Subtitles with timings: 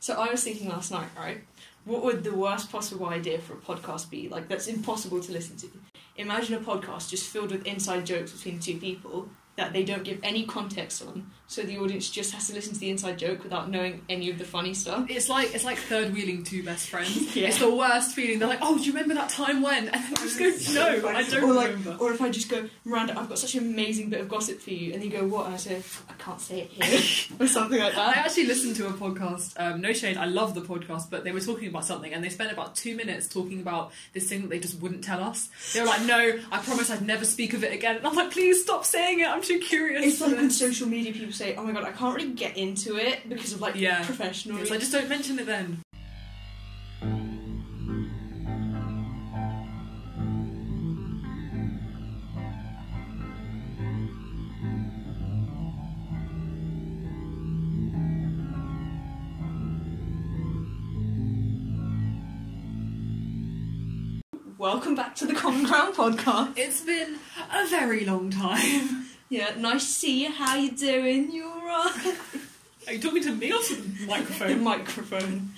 [0.00, 1.42] So I was thinking last night, right?
[1.84, 4.28] What would the worst possible idea for a podcast be?
[4.28, 5.68] Like that's impossible to listen to.
[6.16, 10.20] Imagine a podcast just filled with inside jokes between two people that they don't give
[10.22, 13.70] any context on, so the audience just has to listen to the inside joke without
[13.70, 15.06] knowing any of the funny stuff.
[15.08, 17.08] It's like it's like third wheeling two best friends.
[17.38, 17.48] Yeah.
[17.48, 18.38] It's the worst feeling.
[18.38, 21.22] They're like, "Oh, do you remember that time when?" And you just go, "No, I
[21.22, 24.10] don't or like, remember." or if I just go, Miranda, I've got such an amazing
[24.10, 25.46] bit of gossip for you, and you go, what?
[25.46, 28.16] And I say, I can't say it here, or something like that.
[28.16, 29.54] I actually listened to a podcast.
[29.56, 32.28] Um, no shade, I love the podcast, but they were talking about something, and they
[32.28, 35.48] spent about two minutes talking about this thing that they just wouldn't tell us.
[35.72, 38.32] They were like, "No, I promise I'd never speak of it again." And I'm like,
[38.32, 39.28] "Please stop saying it.
[39.28, 42.14] I'm too curious." It's like when social media people say, "Oh my god, I can't
[42.16, 44.04] really get into it because of like Yeah.
[44.04, 45.82] professional." It's like, just don't mention it then.
[64.58, 66.54] Welcome back to the Common Ground podcast.
[66.58, 67.16] It's been
[67.54, 69.07] a very long time.
[69.28, 70.32] Yeah, nice to see you.
[70.32, 71.30] How you doing?
[71.32, 72.16] You alright?
[72.86, 74.62] Are you talking to me or to the the microphone?
[74.64, 75.50] microphone.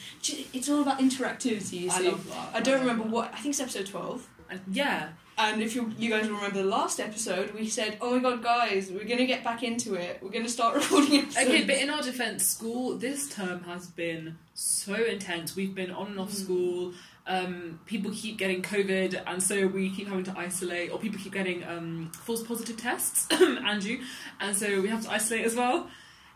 [0.53, 1.83] It's all about interactivity.
[1.83, 2.09] You I see.
[2.11, 2.51] love that.
[2.55, 3.33] I don't remember what.
[3.33, 4.27] I think it's episode twelve.
[4.51, 8.19] Uh, Yeah, And if you you guys will remember the last episode, we said, "Oh
[8.19, 10.19] my god, guys, we're gonna get back into it.
[10.21, 14.37] We're gonna start recording episodes." Okay, but in our defence, school this term has been
[14.61, 15.57] so intense.
[15.57, 16.45] We've been on and off Mm.
[16.45, 16.93] school.
[17.27, 21.33] Um, people keep getting COVID, and so we keep having to isolate, or people keep
[21.33, 23.99] getting um, false positive tests, Andrew,
[24.41, 25.89] and so we have to isolate as well.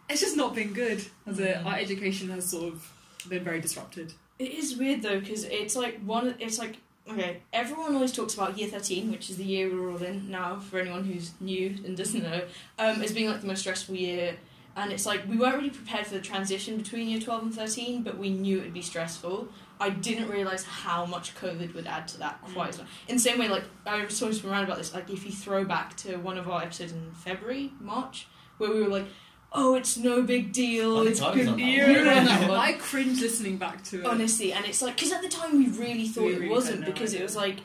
[0.08, 1.56] It's just not been good, has it?
[1.56, 1.67] Mm.
[1.67, 2.92] Our education has sort of
[3.28, 4.12] been very disrupted.
[4.39, 6.34] It is weird though because it's like one.
[6.39, 6.77] It's like
[7.11, 7.39] okay.
[7.52, 10.61] Everyone always talks about year thirteen, which is the year we're all in now.
[10.61, 12.42] For anyone who's new and doesn't know,
[12.78, 14.36] um, as being like the most stressful year.
[14.77, 18.03] And it's like we weren't really prepared for the transition between year twelve and thirteen,
[18.03, 19.48] but we knew it'd be stressful.
[19.80, 22.80] I didn't realize how much COVID would add to that quite as mm.
[22.80, 22.89] much.
[23.08, 24.95] In the same way, like I was talking to around about this.
[24.95, 28.27] Like if you throw back to one of our episodes in February, March,
[28.58, 29.07] where we were like,
[29.52, 30.98] "Oh, it's no big deal.
[30.98, 31.92] I It's I good." on that You one.
[31.92, 32.58] were on that one.
[32.58, 34.06] I cringe listening back to it.
[34.06, 36.80] Honestly, and it's like because at the time we really thought We it really wasn't
[36.80, 37.58] had no because it was like,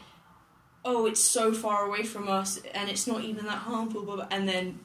[0.86, 4.04] oh, it's so far away from us and it's not even that harmful.
[4.04, 4.80] Blah, blah, and then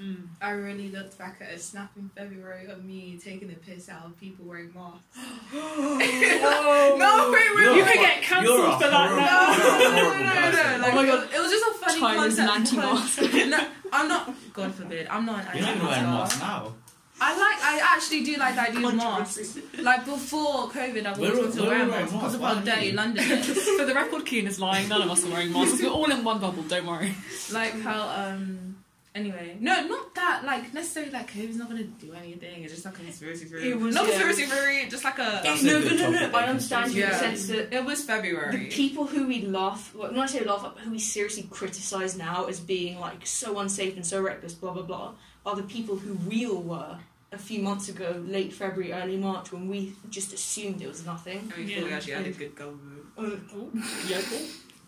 [0.00, 0.28] Mm.
[0.40, 4.06] I really looked back at a snap in February of me taking the piss out
[4.06, 5.04] of people wearing masks.
[5.52, 9.90] oh No, wait, wait, You're You could get cancelled for that now.
[9.90, 10.82] No, you're no, no, no, no.
[10.82, 11.28] Like, Oh my God.
[11.34, 12.80] It was just a funny China's an concept.
[12.82, 13.34] anti-mask.
[13.50, 14.34] no, I'm not.
[14.54, 15.06] God forbid.
[15.08, 16.10] I'm not an You're not wearing anti-masker.
[16.10, 16.74] masks now.
[17.22, 17.62] I like.
[17.62, 19.58] I actually do like the idea of masks.
[19.82, 22.12] Like before COVID, I've We're always all- wanted to we're wear all a wearing mask
[22.14, 22.58] because of masks.
[22.58, 23.68] how Why dirty London is.
[23.78, 24.88] For the record, Kian is lying.
[24.88, 25.82] None of us are wearing masks.
[25.82, 26.62] We're all in one bubble.
[26.62, 27.14] Don't worry.
[27.52, 28.69] like how um.
[29.12, 32.62] Anyway, no, not that like necessarily like COVID's not gonna do anything.
[32.62, 33.70] It's just like a conspiracy theory.
[33.70, 34.10] It was, not yeah.
[34.12, 35.40] conspiracy theory, just like a.
[35.42, 36.18] That's no, a no, good no, no.
[36.20, 38.56] topic, I I understand you in the sense that It was February.
[38.56, 42.44] the people who we laugh, well, not say laugh but who we seriously criticize now
[42.44, 46.14] as being like so unsafe and so reckless, blah blah blah, are the people who
[46.28, 46.98] we all were
[47.32, 51.52] a few months ago, late February, early March, when we just assumed it was nothing.
[51.52, 51.84] I mean, Yeah.
[51.84, 53.02] we actually had a good government.
[53.18, 53.70] Oh, oh,
[54.08, 54.20] yeah,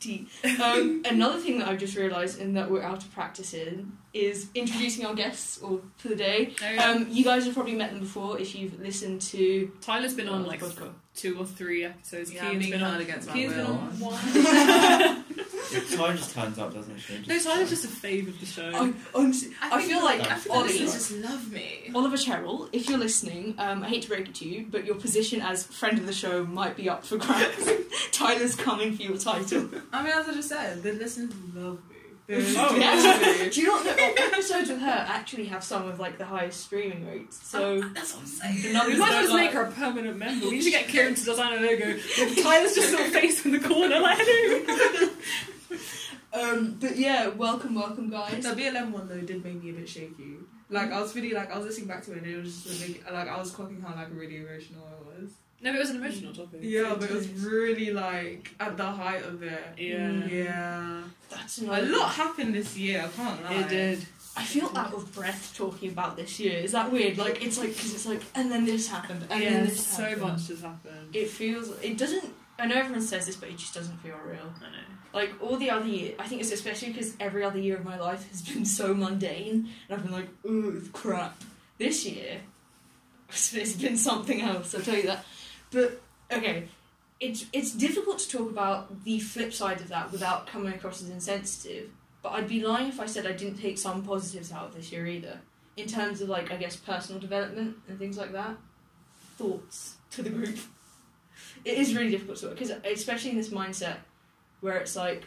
[0.03, 0.27] tea.
[0.63, 4.49] Um, another thing that I've just realised and that we're out of practice in is
[4.55, 6.55] introducing our guests or for the day.
[6.83, 10.45] Um, you guys have probably met them before if you've listened to Tyler's been on
[10.47, 10.93] like podcast.
[11.15, 12.33] two or three episodes.
[12.33, 13.01] Yeah, Kian's being been held on.
[13.01, 13.75] against my Kian's been will.
[13.75, 15.25] on one.
[15.73, 17.27] Your time just turns up, doesn't it?
[17.27, 18.71] no, Tyler's just a fave of the show.
[18.75, 21.91] I, honestly, I, think feel like I feel Ollie, like just love me.
[21.95, 24.97] Oliver Cheryl, if you're listening, um, I hate to break it to you, but your
[24.97, 27.71] position as friend of the show might be up for grabs.
[28.13, 29.69] Tyler's coming for your title.
[29.93, 31.97] I mean, as I just said, the listeners love me.
[32.35, 33.49] Oh, yeah.
[33.53, 37.07] Do you not know episodes with her actually have some of like the highest streaming
[37.07, 37.47] rates?
[37.47, 38.63] So That's what I'm saying.
[38.63, 39.45] the numbers we might don't as well lie.
[39.45, 40.47] make her a permanent member.
[40.47, 41.87] We need to get Kieran to design a logo.
[41.95, 45.11] With Tyler's just little face in the corner, like hello.
[46.35, 48.43] Um, but yeah, welcome, welcome, guys.
[48.43, 50.37] The BLM one though did make me a bit shaky.
[50.71, 52.83] Like I was really like I was listening back to it and it was just
[52.83, 55.33] a big, like I was clocking how like really emotional it was.
[55.61, 56.61] No, but it was an emotional topic.
[56.63, 59.63] Yeah, but it was really like at the height of it.
[59.77, 60.25] Yeah.
[60.27, 61.03] Yeah.
[61.29, 61.99] That's A another.
[61.99, 63.05] lot happened this year.
[63.05, 63.53] I can't lie.
[63.55, 64.07] It did.
[64.35, 66.59] I feel out of breath talking about this year.
[66.61, 67.19] Is that weird?
[67.19, 70.03] Like it's like because it's like and then this happened and then yeah, this so
[70.05, 70.23] happened.
[70.23, 71.15] much has happened.
[71.15, 71.79] It feels.
[71.83, 72.33] It doesn't.
[72.59, 74.53] I know everyone says this, but it just doesn't feel real.
[74.61, 74.77] I know.
[75.13, 77.99] Like all the other year, I think it's especially because every other year of my
[77.99, 81.43] life has been so mundane, and I've been like, ooh, crap.
[81.79, 82.41] This year,
[83.29, 84.75] it's been something else.
[84.75, 85.25] I'll tell you that.
[85.71, 86.01] But
[86.31, 86.69] okay,
[87.19, 91.11] it's it's difficult to talk about the flip side of that without coming across as
[91.11, 91.91] insensitive.
[92.23, 94.93] But I'd be lying if I said I didn't take some positives out of this
[94.93, 95.41] year either,
[95.77, 98.57] in terms of like I guess personal development and things like that.
[99.37, 100.59] thoughts to the group.
[101.65, 103.97] It is really difficult to work because, especially in this mindset
[104.61, 105.25] where it's like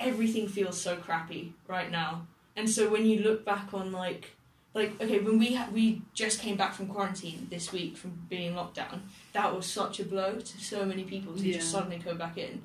[0.00, 4.30] everything feels so crappy right now, and so when you look back on like,
[4.74, 8.54] like okay, when we ha- we just came back from quarantine this week from being
[8.54, 9.02] locked down,
[9.32, 11.54] that was such a blow to so many people to Yeah.
[11.58, 12.62] just suddenly come back in,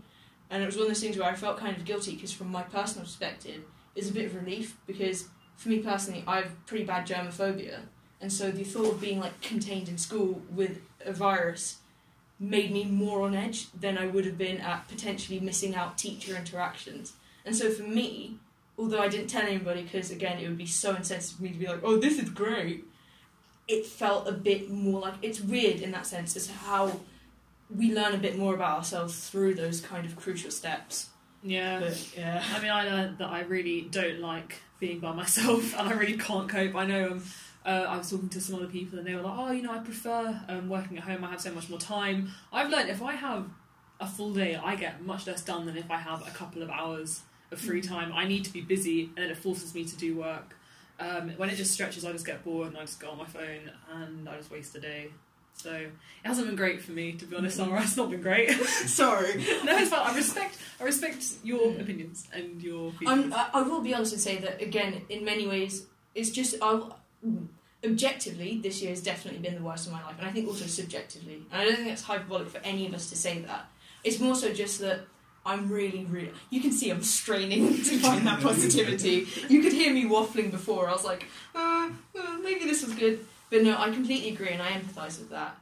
[0.49, 2.51] and it was one of those things where I felt kind of guilty because from
[2.51, 3.63] my personal perspective,
[3.95, 5.27] it's a bit of relief because
[5.57, 7.79] for me personally, I have pretty bad germophobia,
[8.21, 11.77] and so the thought of being like contained in school with a virus
[12.39, 16.35] made me more on edge than I would have been at potentially missing out teacher
[16.35, 17.13] interactions.
[17.45, 18.37] And so for me,
[18.77, 21.59] although I didn't tell anybody because again it would be so insensitive for me to
[21.59, 22.85] be like, oh, this is great.
[23.67, 26.99] It felt a bit more like it's weird in that sense as how
[27.73, 31.09] we learn a bit more about ourselves through those kind of crucial steps.
[31.43, 31.79] Yeah.
[31.79, 32.43] But yeah.
[32.53, 36.17] I mean, I learned that I really don't like being by myself, and I really
[36.17, 36.75] can't cope.
[36.75, 37.23] I know um,
[37.65, 39.71] uh, I was talking to some other people, and they were like, "Oh, you know,
[39.71, 41.23] I prefer um, working at home.
[41.23, 43.47] I have so much more time." I've learned if I have
[43.99, 46.69] a full day, I get much less done than if I have a couple of
[46.69, 47.21] hours
[47.51, 48.11] of free time.
[48.13, 50.55] I need to be busy, and then it forces me to do work.
[50.99, 53.25] Um, when it just stretches, I just get bored and I just go on my
[53.25, 55.09] phone and I just waste the day.
[55.55, 55.91] So it
[56.23, 57.57] hasn't been great for me, to be honest.
[57.57, 58.51] Summer, it's not been great.
[58.85, 59.35] Sorry.
[59.63, 60.01] no, it's fine.
[60.01, 63.25] I respect, I respect your opinions and your feelings.
[63.25, 66.55] I'm, I, I will be honest and say that again, in many ways, it's just
[66.61, 66.99] I'll,
[67.83, 70.65] objectively this year has definitely been the worst of my life, and I think also
[70.65, 71.43] subjectively.
[71.51, 73.65] And I don't think that's hyperbolic for any of us to say that.
[74.03, 75.01] It's more so just that
[75.45, 76.31] I'm really, really.
[76.49, 79.27] You can see I'm straining to find that positivity.
[79.49, 80.87] You could hear me waffling before.
[80.87, 81.25] I was like,
[81.55, 85.29] uh, uh, maybe this was good, but no, I completely agree, and I empathise with
[85.31, 85.57] that.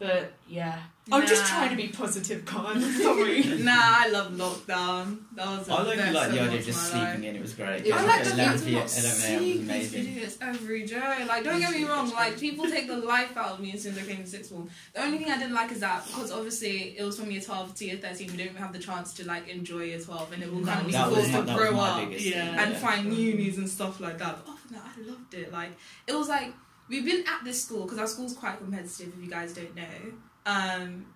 [0.00, 0.78] But yeah,
[1.10, 1.48] I'm just Nah.
[1.58, 2.80] trying to be positive, Con.
[3.02, 3.42] Sorry.
[3.42, 5.18] Nah, I love lockdown.
[5.34, 7.08] That was I like, best like the idea of just my life.
[7.14, 7.36] sleeping in.
[7.36, 7.84] It was great.
[7.84, 8.84] Yeah, I like was the like fact 11 of not 11 a.m.
[8.84, 10.04] was seeing these amazing.
[10.06, 11.24] videos every day.
[11.26, 13.98] Like, don't get me wrong, like, people take the life out of me as soon
[13.98, 14.68] as I came to sixth form.
[14.94, 17.74] The only thing I didn't like is that, because obviously it was from year 12
[17.74, 20.52] to year 13, we didn't have the chance to, like, enjoy year 12, and it
[20.54, 22.24] will kind of be That was, forced my, to that was grow my up biggest
[22.26, 22.62] Yeah.
[22.62, 22.78] and yeah.
[22.78, 24.44] find unis and stuff like that.
[24.46, 25.52] But other than that, I loved it.
[25.52, 25.70] Like,
[26.06, 26.52] it was like,
[26.88, 30.12] we've been at this school, because our school's quite competitive, if you guys don't know.
[30.46, 31.06] Um,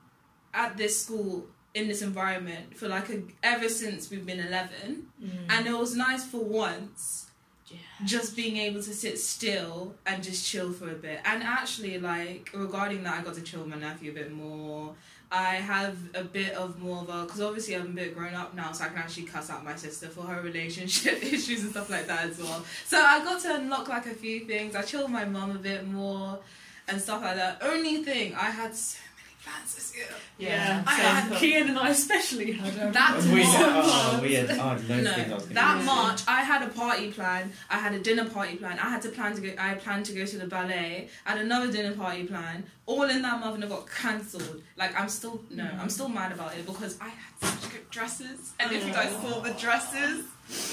[0.55, 5.07] at this school, in this environment, for like a, ever since we've been 11.
[5.23, 5.31] Mm.
[5.49, 7.31] And it was nice for once
[7.69, 7.79] Yeah.
[8.05, 11.21] just being able to sit still and just chill for a bit.
[11.25, 14.95] And actually, like, regarding that, I got to chill with my nephew a bit more.
[15.35, 18.55] I have a bit of more of a, because obviously I'm a bit grown up
[18.55, 21.89] now, so I can actually cuss out my sister for her relationship issues and stuff
[21.89, 22.63] like that as well.
[22.87, 24.77] So I got to unlock like a few things.
[24.77, 26.39] I chilled my mum a bit more
[26.87, 27.63] and stuff like that.
[27.63, 28.99] Only thing, I had so
[29.45, 29.93] many plans this.
[30.39, 33.55] Yeah, I so had- Kian and I especially had um, That We March.
[33.55, 35.85] had, oh, we had, oh, loads of things I No, that do.
[35.85, 37.53] March I had a party plan.
[37.71, 38.79] I had a dinner party plan.
[38.79, 39.53] I had to plan to go.
[39.59, 41.09] I planned to go to the ballet.
[41.27, 42.65] I had another dinner party plan.
[42.87, 44.63] All in that month and it got cancelled.
[44.77, 48.53] Like I'm still no, I'm still mad about it because I had such good dresses.
[48.59, 50.25] And if you guys saw the dresses,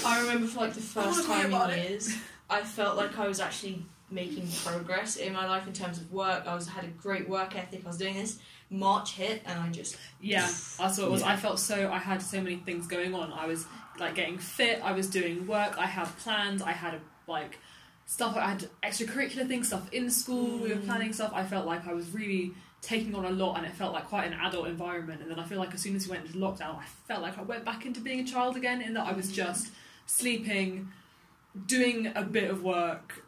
[0.04, 1.90] I remember for like the first time about in it.
[1.90, 2.16] years,
[2.48, 6.44] I felt like I was actually making progress in my life in terms of work.
[6.46, 7.82] I was had a great work ethic.
[7.84, 8.38] I was doing this.
[8.70, 10.42] March hit, and I just Yeah,
[10.78, 11.20] that's what it was.
[11.22, 11.28] Yeah.
[11.28, 11.90] I felt so.
[11.90, 13.32] I had so many things going on.
[13.32, 13.66] I was
[13.98, 14.80] like getting fit.
[14.82, 15.76] I was doing work.
[15.78, 16.62] I had plans.
[16.62, 17.58] I had like
[18.06, 18.36] stuff.
[18.36, 20.58] I had extracurricular things, stuff in school.
[20.58, 20.86] We were Mm.
[20.86, 21.32] planning stuff.
[21.34, 22.52] I felt like I was really
[22.82, 25.20] taking on a lot, and it felt like quite an adult environment.
[25.20, 27.36] And then I feel like as soon as we went into lockdown, I felt like
[27.38, 28.80] I went back into being a child again.
[28.80, 29.68] In that I was just
[30.06, 30.88] sleeping,
[31.66, 33.24] doing a bit of work.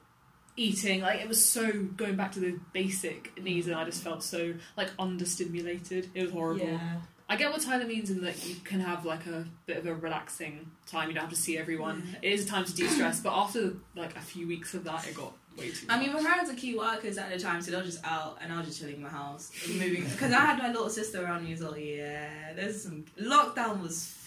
[0.56, 4.22] Eating like it was so going back to the basic needs, and I just felt
[4.22, 6.08] so like understimulated.
[6.14, 6.66] It was horrible.
[6.66, 6.96] yeah.
[7.28, 9.94] I get what Tyler means in that you can have like a bit of a
[9.94, 11.08] relaxing time.
[11.08, 12.16] You don't have to see everyone.
[12.20, 15.14] It is a time to de-stress, but after like a few weeks of that, it
[15.14, 15.86] got way too.
[15.88, 18.52] I mean, my parents are key workers at the time, so they're just out and
[18.52, 20.04] I was just chilling in my house, moving.
[20.04, 21.78] Because I had my little sister around me as well.
[21.78, 24.18] Yeah, there's some lockdown was.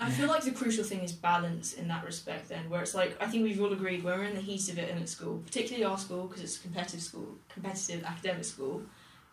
[0.00, 2.48] I feel like the crucial thing is balance in that respect.
[2.48, 4.78] Then, where it's like I think we've all agreed when we're in the heat of
[4.78, 8.82] it and at school, particularly our school because it's a competitive school, competitive academic school.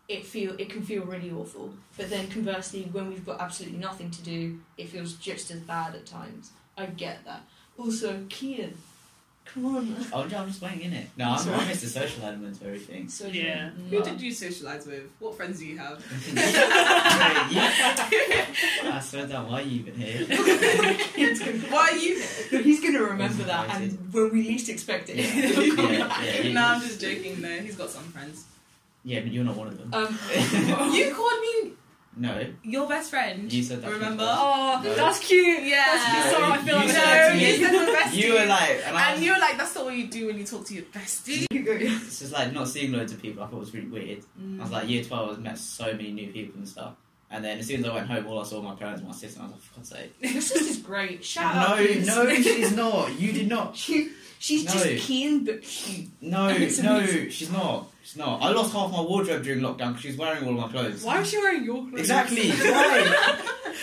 [0.09, 1.73] It feel it can feel really awful.
[1.97, 5.95] But then conversely, when we've got absolutely nothing to do, it feels just as bad
[5.95, 6.51] at times.
[6.77, 7.41] I get that.
[7.77, 8.73] Also, Kian,
[9.53, 9.95] come on.
[10.13, 11.07] Oh, no, I'm just playing in it.
[11.17, 11.55] No, I'm, Sorry.
[11.57, 13.07] I missed the social element of everything.
[13.09, 13.69] So Yeah.
[13.89, 15.03] Who did you socialise with?
[15.19, 15.97] What friends do you have?
[18.83, 20.25] I swear down, why are you even here?
[21.69, 25.25] Why are you No, he's gonna remember that, and when we least expect it, Yeah.
[25.25, 26.53] Yeah, yeah, yeah.
[26.53, 27.41] no, I'm just joking.
[27.41, 28.45] No, he's got some friends.
[29.03, 29.93] Yeah, but you're not one of them.
[29.93, 30.19] Um,
[30.93, 31.71] you called me.
[32.17, 32.45] No.
[32.63, 33.51] Your best friend.
[33.51, 34.23] You said that Remember?
[34.27, 34.93] Oh, No.
[34.95, 35.63] that's cute.
[35.63, 35.85] Yeah.
[35.85, 36.33] That's cute.
[36.39, 38.13] Sorry, I feel You like said No, to me- you said the bestie.
[38.15, 40.37] You were like, and, And was, you were like, that's not what you do when
[40.37, 41.45] you talk to your bestie.
[41.51, 43.43] it's just like not seeing loads of people.
[43.43, 44.19] I thought it was really weird.
[44.19, 44.59] I Mm.
[44.61, 46.93] was like, year 12, I met so many new people and stuff.
[47.29, 49.09] And then as soon as I went home, all I saw were my parents and
[49.09, 50.15] my sister, and I was like, for God's sake.
[50.33, 51.25] Your sister's great.
[51.25, 51.77] Shout no, out.
[51.79, 52.07] Keys.
[52.07, 53.19] no, she's not.
[53.19, 53.75] You did not.
[53.75, 54.71] She, she's No.
[54.71, 56.07] just keen but cute.
[56.21, 57.29] No, no, amazing.
[57.29, 57.91] she's not.
[58.07, 58.41] She's not.
[58.41, 61.03] I lost half my wardrobe during lockdown because she's wearing all my clothes.
[61.03, 61.99] Why was she wearing your clothes?
[61.99, 62.51] Exactly.
[62.51, 63.81] Why?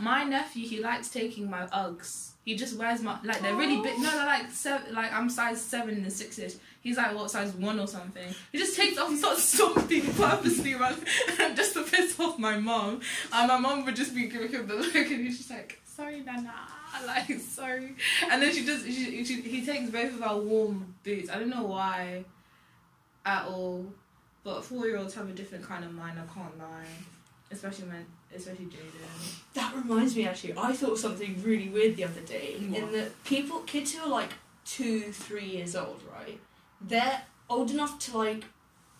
[0.00, 2.30] My nephew, he likes taking my Uggs.
[2.44, 3.96] He just wears my like they're really big.
[4.00, 4.92] No, they're like seven.
[4.92, 6.58] Like I'm size seven and sixes.
[6.80, 8.34] He's like what size one or something.
[8.50, 10.96] He just takes off and starts stomping purposely, man,
[11.54, 13.02] just to piss off my mom.
[13.32, 16.22] And my mom would just be giving him the look, and he's just like, "Sorry,
[16.22, 16.52] Nana."
[17.06, 17.94] Like sorry,
[18.32, 18.82] and then she does.
[18.84, 21.30] She, she, he takes both of our warm boots.
[21.30, 22.24] I don't know why,
[23.24, 23.86] at all.
[24.42, 26.18] But four year olds have a different kind of mind.
[26.18, 26.86] I can't lie,
[27.50, 29.34] especially when, especially Jaden.
[29.54, 32.56] That reminds me, actually, I thought something really weird the other day.
[32.58, 32.78] What?
[32.78, 34.30] In that people, kids who are like
[34.64, 36.40] two, three years old, right?
[36.80, 38.44] They're old enough to like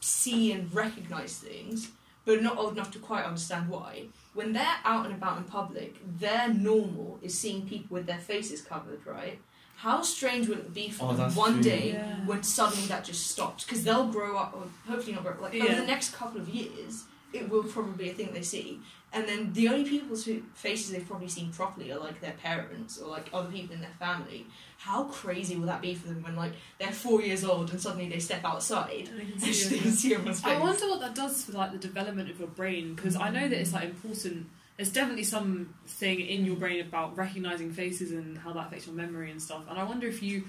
[0.01, 1.91] see and recognize things,
[2.25, 4.05] but not old enough to quite understand why.
[4.35, 8.63] When they're out and about in public, their normal is seeing people with their faces
[8.63, 9.39] covered, right?
[9.81, 11.63] How strange would it be for Oh, them one true.
[11.63, 12.17] day Yeah.
[12.27, 13.65] when suddenly that just stops?
[13.65, 16.49] Because they'll grow up, or hopefully not grow up, like over the next couple of
[16.51, 18.81] years, it will probably be a thing they see.
[19.13, 22.99] And then the only people's who faces they've probably seen properly are like their parents
[22.99, 24.47] or like other people in their family.
[24.79, 28.09] How crazy will that be for them when like they're four years old and suddenly
[28.09, 30.53] they step outside And they can and see can see everyone's face?
[30.57, 33.49] I wonder what that does for like the development of your brain because I know
[33.49, 34.47] that it's like important.
[34.81, 39.31] There's definitely something in your brain about recognizing faces and how that affects your memory
[39.31, 39.65] and stuff.
[39.69, 40.45] And I wonder if you,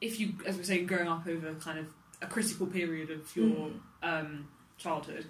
[0.00, 1.86] if you, as we're saying, growing up over kind of
[2.20, 3.80] a critical period of your Mm.
[4.02, 4.48] um,
[4.78, 5.26] childhood,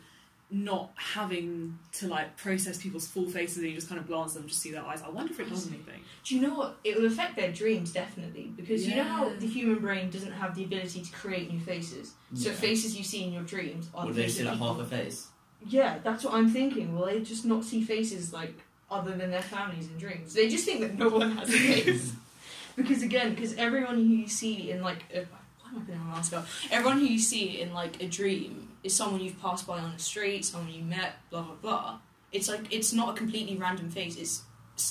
[0.50, 4.34] not having to like process people's full faces and you just kind of glance at
[4.36, 5.02] them and just see their eyes.
[5.02, 6.00] I wonder if it does anything.
[6.24, 6.78] Do you know what?
[6.84, 10.54] It will affect their dreams definitely because you know how the human brain doesn't have
[10.54, 12.14] the ability to create new faces.
[12.32, 12.54] So Yeah.
[12.54, 14.86] faces you see in your dreams are Would the they faces see like half a
[14.86, 15.26] face?
[15.68, 16.96] Yeah, that's what I'm thinking.
[16.96, 18.54] Will they just not see faces like
[18.90, 20.34] other than their families in dreams?
[20.34, 22.12] They just think that no one has a face.
[22.76, 25.20] because again, because everyone who you see in like a,
[25.60, 26.46] why am I putting my mask up?
[26.70, 29.98] Everyone who you see in like a dream is someone you've passed by on the
[29.98, 31.98] street, someone you met, blah blah blah.
[32.32, 34.16] It's like it's not a completely random face.
[34.16, 34.42] It's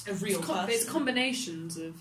[0.07, 0.71] a real it's, com- person.
[0.71, 1.95] it's combinations of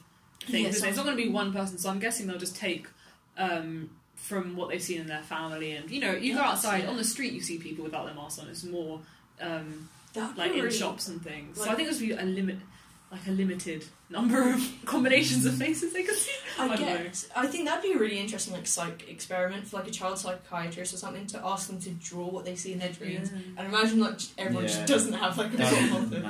[0.46, 0.76] things.
[0.76, 2.88] isn't it's not going to be one person, so I'm guessing they'll just take
[3.36, 5.72] um, from what they've seen in their family.
[5.72, 6.90] And you know, you go outside yeah.
[6.90, 8.48] on the street, you see people without their masks on.
[8.48, 9.00] It's more
[9.40, 11.58] um, That'd be like in really- shops and things.
[11.62, 12.56] so I think there's be a limit,
[13.10, 16.32] like a limited number of combinations of faces they could see.
[16.58, 17.28] I, I don't guess.
[17.34, 20.94] I think that'd be a really interesting like psych experiment for like a child psychiatrist
[20.94, 23.30] or something to ask them to draw what they see in their dreams.
[23.56, 24.68] And imagine like everyone Yeah.
[24.70, 26.22] just doesn't have like a That problem of them.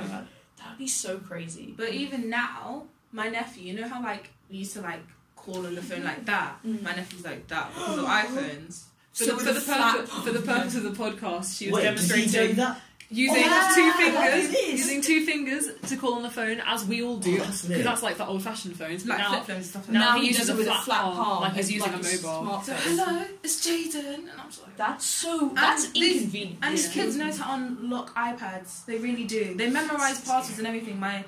[0.57, 1.73] That'd be so crazy.
[1.77, 5.01] But even now, my nephew, you know how like we used to like
[5.45, 6.57] call on the phone like that.
[6.65, 6.81] Mm.
[6.81, 8.83] My nephew's like that because of iPhones.
[9.13, 11.71] For, So the, for, a the flat purpose, for the purpose of the podcast, she
[11.71, 12.81] was Wait, did he demonstrating do that?
[13.11, 17.17] using Oh, two fingers, using two fingers to call on the phone, as we all
[17.17, 17.35] do.
[17.35, 17.83] Oh, that's Because lit.
[17.85, 19.03] that's like the old-fashioned phones.
[19.03, 20.21] But Like now, flip phones and stuff like now that.
[20.21, 22.61] he uses a it with flat palm, like he's as using a like mobile.
[22.63, 24.75] So, hello, it's Jaden, and I'm just like.
[24.75, 25.51] That's so.
[25.53, 26.59] That's these- inconvenient.
[26.63, 27.03] And these Yeah.
[27.03, 28.85] kids know how to unlock iPads.
[28.85, 29.53] They really do.
[29.55, 30.99] They memorize passwords and everything.
[30.99, 31.23] My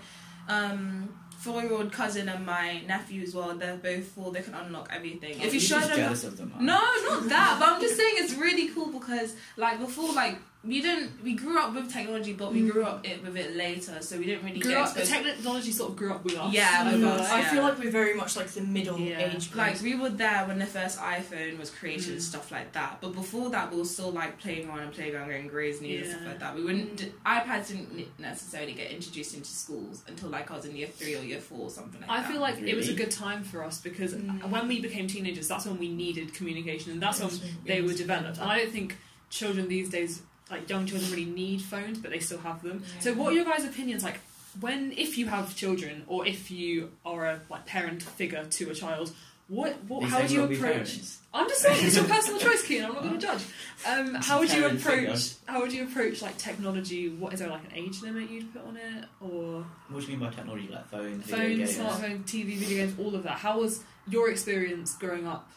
[0.50, 1.10] um,
[1.48, 3.56] four-year-old cousin and my nephew as well.
[3.56, 4.32] They're both four.
[4.32, 5.36] They can unlock everything.
[5.42, 6.52] Oh, if you show them, jealous of them.
[6.60, 7.58] no, not that.
[7.60, 11.24] But I'm just saying it's really cool because like before, like we didn't.
[11.24, 14.26] We grew up with technology, but we grew up it, with it later, so we
[14.26, 16.52] didn't really grew get up, the technology sort of grew up with us.
[16.54, 17.10] Yeah, I, with know.
[17.10, 19.20] us, I feel like we're very much like the middle Yeah.
[19.34, 19.54] age.
[19.56, 22.12] Like we were there when the first iPhone was created Mm.
[22.14, 22.98] and stuff like that.
[23.02, 26.16] But before that, we were still like playing around and playground, going Grey's News and
[26.18, 26.56] stuff like that.
[26.56, 26.98] We wouldn't.
[27.26, 31.22] iPads didn't necessarily get introduced into schools until like I was in year three or
[31.24, 32.14] year four or something like that.
[32.20, 32.32] I that.
[32.32, 34.50] feel like it was a good time for us because Mm.
[34.50, 37.32] when we became teenagers, that's when we needed communication, and that's when
[37.66, 38.38] they were developed.
[38.40, 38.98] And I don't think
[39.30, 42.84] children these days, like young children, really need phones, but they still have them.
[42.96, 43.02] Yeah.
[43.02, 44.20] So, what are your guys' opinions like?
[44.60, 48.74] When, if you have children, or if you are a like parent figure to a
[48.74, 49.12] child,
[49.50, 51.00] what, what These how would you approach?
[51.34, 52.86] I'm just saying it's your personal choice, Kian.
[52.86, 53.44] I'm not going to judge.
[53.88, 54.82] Um, how would you approach?
[54.82, 55.16] figure.
[55.46, 57.10] How would you approach like technology?
[57.10, 60.18] What is there like an age limit you'd put on it, or What do you
[60.18, 60.68] mean by technology?
[60.70, 63.38] Like phones, video phone, smartphone, TV, video games, all of that?
[63.38, 65.50] How was your experience growing up,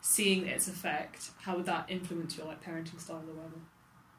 [0.00, 1.30] seeing its effect?
[1.42, 3.56] How would that influence your like parenting style or whatever?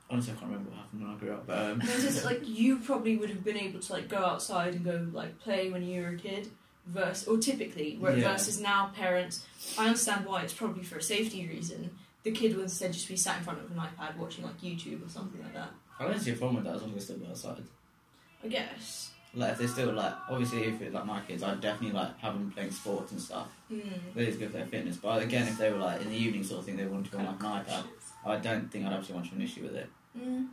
[0.09, 1.47] Honestly, I can't remember what happened when I grew up.
[1.47, 4.17] But um, No, it's just, like you probably would have been able to like go
[4.17, 6.49] outside and go like play when you were a kid,
[6.85, 8.31] versus or typically where Yeah.
[8.31, 9.45] versus now parents.
[9.77, 11.91] I understand why it's probably for a safety reason.
[12.23, 15.05] the kid would instead just be sat in front of an iPad watching like YouTube
[15.05, 15.69] or something like that.
[15.97, 17.63] I don't see a problem with that as long as they still go outside.
[18.43, 19.11] I guess.
[19.33, 22.33] Like if they still like, obviously if it's like my kids, I'd definitely like have
[22.33, 23.47] them playing sports and stuff.
[23.71, 24.13] Mm.
[24.15, 24.97] That is good for their fitness.
[24.97, 27.11] But again, if they were like in the evening sort of thing, they wanted to
[27.11, 27.83] go on like an iPad.
[28.25, 29.89] I don't think I'd have too much of an issue with it.
[30.17, 30.47] Mm.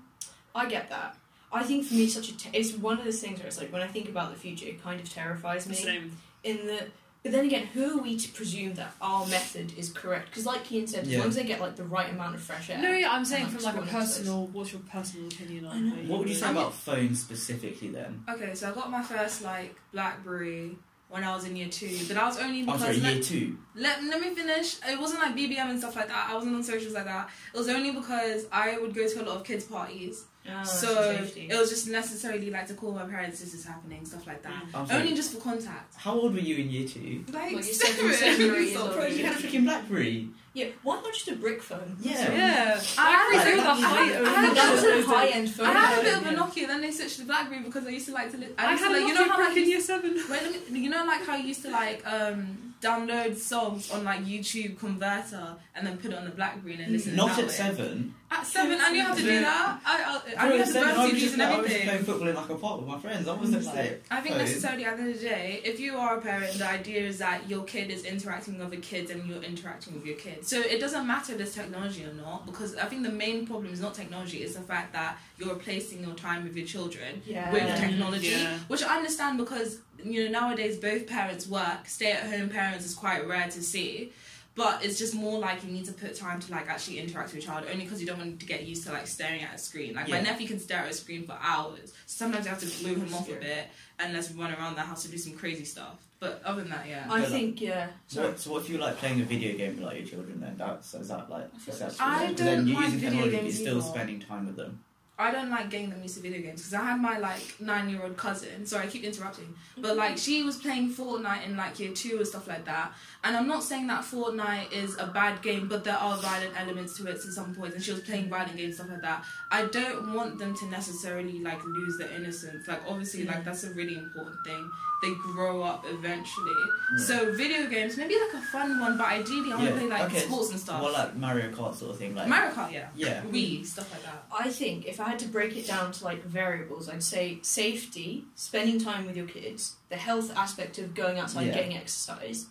[0.54, 1.16] I get that.
[1.52, 3.58] I think for me, it's such a te- it's one of those things where it's
[3.60, 5.74] like when I think about the future, it kind of terrifies me.
[5.76, 6.12] Same.
[6.42, 6.86] In the
[7.22, 10.26] but then again, who are we to presume that our method is correct?
[10.28, 11.20] Because like Kian said, as Yeah.
[11.20, 12.76] long as they get like the right amount of fresh air.
[12.82, 14.16] No, yeah, I'm saying from like a school exercise.
[14.18, 14.46] personal.
[14.48, 15.88] What's your personal opinion I on?
[15.88, 15.94] know.
[16.12, 18.24] What would you say about phones specifically then?
[18.28, 20.76] Okay, so I got my first like BlackBerry
[21.14, 23.56] when I was in year two, but I was only because sorry, year two.
[23.76, 24.78] let, let me finish.
[24.84, 26.26] It wasn't like BBM and stuff like that.
[26.28, 27.30] I wasn't on socials like that.
[27.54, 31.10] It was only because I would go to a lot of kids' parties, Ah, so
[31.36, 34.62] it was just necessarily like to call my parents, this is happening, stuff like that.
[34.72, 34.90] Mm.
[34.90, 34.96] I'm.
[35.00, 35.94] Only just for contact.
[35.96, 37.24] How old were you in year two?
[37.32, 38.92] Like, Well, you said you were seven or years old.
[38.92, 40.28] Bro, you had a freaking BlackBerry.
[40.52, 41.96] yeah, why not just a brick phone?
[42.00, 42.30] Yeah.
[42.30, 44.98] Yeah, I Blackberries had- are the I height had- of I had- that was the-
[44.98, 45.66] a high end phone.
[45.66, 46.38] I had a bit of a Yeah.
[46.38, 48.36] Nokia, then they switched to BlackBerry because I used to like to.
[48.36, 50.22] Li- I used had to, a like, you know how like in year seven.
[50.30, 54.24] Wait, me, you know, like how you used to like um, download songs on like
[54.24, 57.16] YouTube Converter and then put it on the BlackBerry and then listen.
[57.16, 57.50] Not that at way.
[57.52, 58.14] seven.
[58.30, 59.80] At seven, I knew how to do that.
[59.86, 61.70] I, I, I knew how to seven, I was CDs just and like, I was
[61.70, 63.28] just playing football in like a park with my friends.
[63.28, 64.02] I wasn't like.
[64.10, 64.44] I think phone.
[64.44, 67.18] necessarily at the end of the day, if you are a parent, the idea is
[67.18, 70.48] that your kid is interacting with other kids and you're interacting with your kids.
[70.48, 73.72] So it doesn't matter if there's technology or not, because I think the main problem
[73.72, 77.52] is not technology, it's the fact that you're replacing your time with your children Yeah.
[77.52, 78.58] with technology, Yeah.
[78.68, 81.86] which I understand because you know nowadays both parents work.
[81.86, 84.12] Stay-at-home parents is quite rare to see.
[84.56, 87.42] But it's just more like you need to put time to like actually interact with
[87.42, 89.58] your child, only because you don't want to get used to like staring at a
[89.58, 89.94] screen.
[89.94, 91.92] Like my nephew can stare at a screen for hours.
[92.06, 93.66] So sometimes I have to move him off a bit
[93.98, 95.96] and let's run around the house to do some crazy stuff.
[96.20, 97.04] But other than that, yeah.
[97.10, 97.88] I But, uh, think yeah.
[98.06, 100.40] So what, so what if you like playing a video game with like your children
[100.40, 100.54] then?
[100.56, 102.06] That's is that like successful?
[102.06, 103.88] I don't then you're like using video technology, games you're still either.
[103.88, 104.83] spending time with them.
[105.16, 107.88] I don't like getting them used to video games because I had my like nine
[107.88, 108.66] year old cousin.
[108.66, 109.98] Sorry, I keep interrupting, but mm-hmm.
[109.98, 112.92] like she was playing Fortnite in like year two and stuff like that.
[113.22, 116.96] And I'm not saying that Fortnite is a bad game, but there are violent elements
[116.98, 117.76] to it at some points.
[117.76, 118.30] And she was playing mm-hmm.
[118.30, 119.24] violent games stuff like that.
[119.52, 122.66] I don't want them to necessarily like lose their innocence.
[122.66, 123.44] Like obviously, like mm-hmm.
[123.44, 124.68] that's a really important thing.
[125.02, 126.52] They grow up eventually.
[126.98, 127.04] Yeah.
[127.04, 129.88] So video games, maybe like a fun one, but ideally I want to Yeah, play
[129.88, 130.20] like okay.
[130.20, 130.82] sports and stuff.
[130.82, 132.14] Well, like Mario Kart sort of thing.
[132.14, 132.88] Like Mario Kart, yeah.
[132.96, 133.22] yeah.
[133.22, 134.24] Wii, stuff like that.
[134.32, 138.24] I think if I had to break it down to like variables, I'd say safety,
[138.34, 141.46] spending time with your kids, the health aspect of going outside Yeah.
[141.48, 142.46] and getting exercise.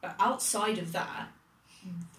[0.00, 1.28] But outside of that,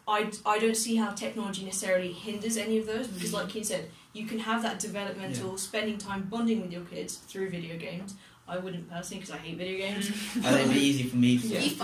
[0.07, 3.89] I, I don't see how technology necessarily hinders any of those because, like you said,
[4.13, 8.15] you can have that developmental spending time bonding with your kids through video games.
[8.47, 10.07] I wouldn't personally because I hate video games.
[10.37, 11.59] I think it'd be easy for me to Yeah.
[11.61, 11.77] get.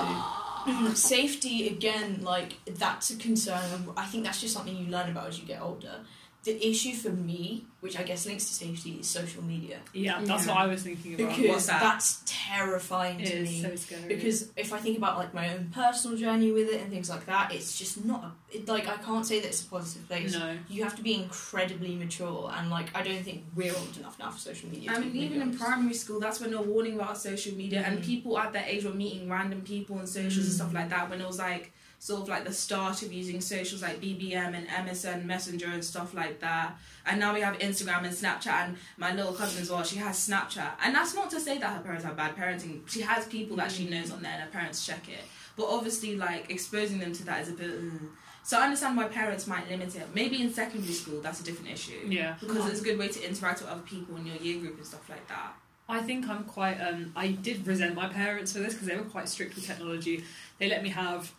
[0.98, 3.88] Safety again, like that's a concern.
[3.96, 6.00] I think that's just something you learn about as you get older.
[6.46, 10.46] The issue for me, which I guess links to safety, is social media Yeah, that's
[10.46, 10.54] Yeah.
[10.54, 11.36] what I was thinking about.
[11.36, 11.80] because What's that?
[11.82, 13.62] that's terrifying it to is me.
[13.64, 14.08] so scary.
[14.16, 17.26] because if I think about like my own personal journey with it and things like
[17.26, 18.24] that, it's just not.
[18.26, 20.34] A, it, like I can't say that it's a positive place.
[20.34, 24.20] no, You have to be incredibly mature, and like I don't think we're old enough
[24.20, 24.92] now for social media.
[24.94, 28.00] I mean, be even in primary school, that's when they're warning about social media, and
[28.00, 28.06] Mhm.
[28.06, 31.10] people at that age were meeting random people on socials and stuff like that.
[31.10, 31.74] When it was like
[32.06, 36.13] sort of like the start of using socials like BBM and MSN Messenger and stuff
[36.13, 36.78] like that.
[37.08, 39.82] And now we have Instagram and Snapchat, and my little cousin as well.
[39.82, 42.88] She has Snapchat, and that's not to say that her parents have bad parenting.
[42.88, 45.24] She has people that she knows on there, and her parents check it.
[45.58, 47.72] But obviously, like exposing them to that is a bit.
[47.72, 48.10] mm.
[48.44, 50.06] So I understand why parents might limit it.
[50.13, 52.36] Maybe in secondary school, that's a different issue yeah.
[52.39, 54.86] because it's a good way to interact with other people in your year group and
[54.86, 55.56] stuff like that.
[55.89, 56.80] I think I'm quite.
[56.80, 60.24] Um, I did resent my parents for this because they were quite strict with technology.
[60.60, 61.34] They let me have.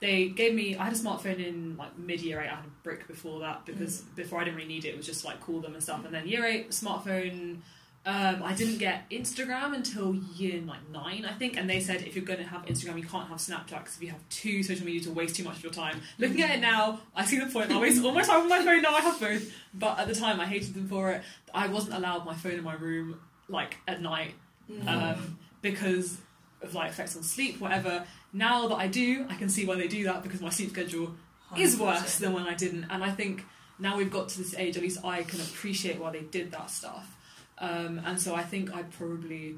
[0.00, 0.76] They gave me.
[0.76, 2.46] I had a smartphone in like mid year eight.
[2.48, 4.90] I had a brick before that because before I didn't really need it.
[4.90, 6.04] It was just like call them and stuff.
[6.04, 7.58] And then year eight smartphone.
[8.06, 11.58] Um, I didn't get Instagram until year like nine, I think.
[11.58, 14.02] And they said if you're going to have Instagram, you can't have Snapchat because if
[14.02, 16.00] you have two social media, to waste too much of your time.
[16.18, 17.70] Looking at it now, I see the point.
[17.70, 18.80] I waste all my time on my phone.
[18.80, 19.52] Now I have both.
[19.74, 21.22] But at the time, I hated them for it.
[21.52, 24.34] I wasn't allowed my phone in my room like at night
[24.70, 24.86] Mm.
[24.86, 26.18] um, because
[26.62, 28.04] of like effects on sleep, whatever.
[28.32, 31.14] Now that I do, I can see why they do that because my sleep schedule
[31.56, 31.80] is 100%.
[31.80, 32.84] worse than when I didn't.
[32.90, 33.44] And I think
[33.78, 36.70] now we've got to this age, at least I can appreciate why they did that
[36.70, 37.16] stuff.
[37.58, 39.56] Um, and so I think I'd probably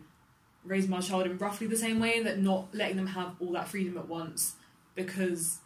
[0.64, 3.68] raise my child in roughly the same way that not letting them have all that
[3.68, 4.54] freedom at once
[4.94, 5.58] because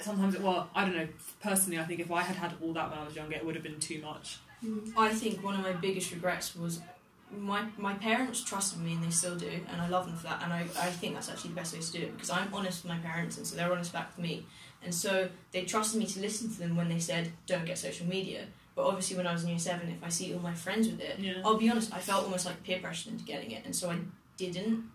[0.00, 1.08] sometimes, it, well, I don't know,
[1.42, 3.54] personally, I think if I had had all that when I was younger, it would
[3.54, 4.38] have been too much.
[4.96, 6.80] I think one of my biggest regrets was
[7.30, 10.42] my my parents trusted me and they still do and I love them for that
[10.42, 12.84] and I, I think that's actually the best way to do it because I'm honest
[12.84, 14.46] with my parents and so they're honest back with me
[14.84, 18.06] And so they trusted me to listen to them when they said, don't get social
[18.06, 18.42] media.
[18.76, 21.00] But obviously, when I was in year seven, if I see all my friends with
[21.00, 21.40] it, Yeah.
[21.44, 23.62] I'll be honest, I felt almost like peer pressured into getting it.
[23.64, 23.96] And so I
[24.36, 24.90] didn't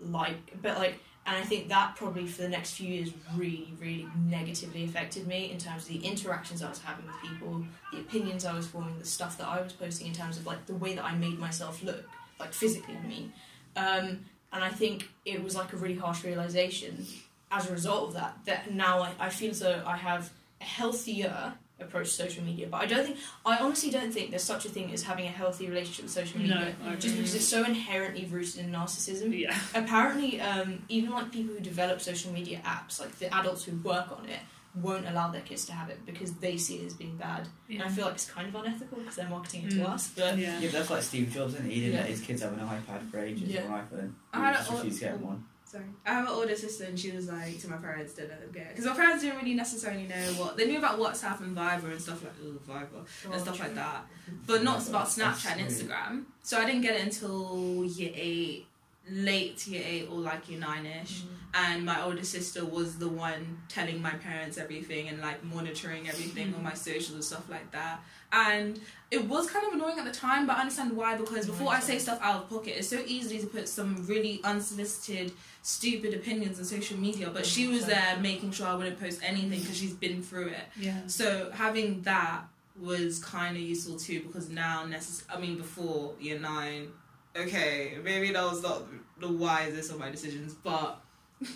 [0.00, 4.08] like, but like, and I think that probably for the next few years really, really
[4.28, 8.44] negatively affected me in terms of the interactions I was having with people, the opinions
[8.44, 10.94] I was forming, the stuff that I was posting in terms of like the way
[10.94, 12.04] that I made myself look,
[12.40, 13.32] like physically, I mean.
[13.76, 17.06] Um, and I think it was like a really harsh realization
[17.52, 20.64] as a result of that, that now I, I feel as though I have a
[20.64, 22.68] healthier approach to social media.
[22.70, 25.30] But I don't think, I honestly don't think there's such a thing as having a
[25.30, 26.74] healthy relationship with social No, media.
[26.86, 29.36] I Just because it's so inherently rooted in narcissism.
[29.38, 29.56] Yeah.
[29.74, 34.12] Apparently, um, even like people who develop social media apps, like the adults who work
[34.16, 34.40] on it,
[34.74, 37.46] won't allow their kids to have it because they see it as being bad.
[37.68, 37.80] Yeah.
[37.82, 39.88] And I feel like it's kind of unethical because they're marketing it to Mm.
[39.90, 40.08] us.
[40.16, 40.54] But yeah.
[40.60, 41.68] Yeah, but that's like Steve Jobs, isn't?
[41.68, 42.00] He didn't Yeah.
[42.00, 43.64] let his kids have an iPad for ages Yeah.
[43.70, 44.12] or an iPhone.
[44.32, 45.44] I He had just refused to get one.
[45.72, 45.84] Sorry.
[46.04, 48.84] I have an older sister and she was like to my parents didn't get because
[48.84, 52.22] my parents didn't really necessarily know what they knew about WhatsApp and Viber and stuff
[52.22, 54.04] like ooh, Viber and oh, stuff like that,
[54.46, 56.24] but not about Snapchat and Instagram.
[56.42, 58.66] So I didn't get it until year eight,
[59.10, 61.22] late year eight or like year nine ish.
[61.22, 61.26] Mm.
[61.54, 66.54] And my older sister was the one telling my parents everything and like monitoring everything
[66.54, 66.64] on mm.
[66.64, 68.00] my socials and stuff like that.
[68.32, 71.70] And it was kind of annoying at the time, but I understand why because before
[71.70, 76.14] I say stuff out of pocket, it's so easy to put some really unsolicited, stupid
[76.14, 77.28] opinions on social media.
[77.28, 80.64] But she was there making sure I wouldn't post anything because she's been through it.
[80.80, 81.00] Yeah.
[81.08, 82.44] So having that
[82.80, 86.88] was kind of useful too because now necess- I mean before year nine,
[87.36, 88.82] okay, maybe that was not
[89.20, 91.00] the wisest of my decisions, but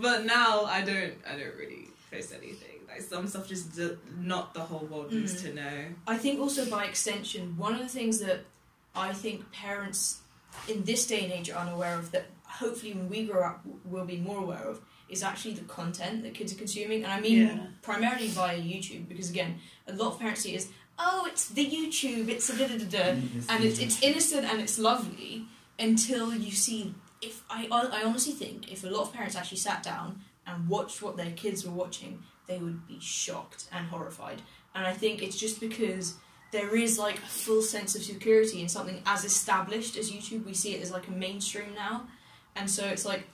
[0.00, 2.68] but now I don't I don't really post anything.
[2.88, 5.42] Like some stuff just d- not the whole world needs Mm.
[5.42, 5.84] to know.
[6.06, 8.40] I think also by extension, one of the things that
[8.94, 10.20] I think parents
[10.68, 14.04] in this day and age are unaware of that hopefully when we grow up we'll
[14.04, 17.02] be more aware of is actually the content that kids are consuming.
[17.04, 17.66] And I mean Yeah.
[17.82, 21.64] primarily via YouTube because again, a lot of parents see it as, oh, it's the
[21.64, 23.08] YouTube, it's a da da da da.
[23.48, 25.46] and it's, it's innocent and it's lovely
[25.78, 29.82] until you see if I, I honestly think if a lot of parents actually sat
[29.82, 34.42] down and watched what their kids were watching they would be shocked and horrified.
[34.74, 36.14] And i think it's just because
[36.50, 40.44] there is like a full sense of security in something as established as youtube.
[40.44, 42.08] We see it as like a mainstream now.
[42.56, 43.24] And so it's like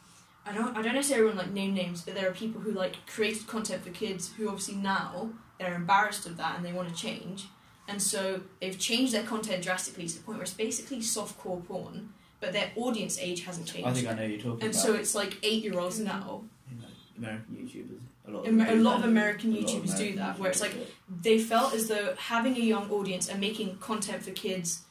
[0.47, 2.73] I don't, I don't necessarily want to like name names, but there are people who
[2.73, 6.88] like created content for kids who obviously now they're embarrassed of that and they want
[6.88, 7.47] to change,
[7.88, 12.12] and so they've changed their content drastically to the point where it's basically softcore porn,
[12.40, 13.88] but their audience age hasn't changed.
[13.88, 14.62] I think I know you're talking about.
[14.62, 14.85] and about.
[14.85, 16.05] so it's like eight year olds mm.
[16.05, 16.42] now.
[17.16, 18.01] American YouTubers.
[18.27, 20.38] A lot of, Amer- a lot of American A lot of YouTubers do American that,
[20.38, 20.75] where it's like.
[21.23, 24.83] They felt as though having a young audience and making content for kids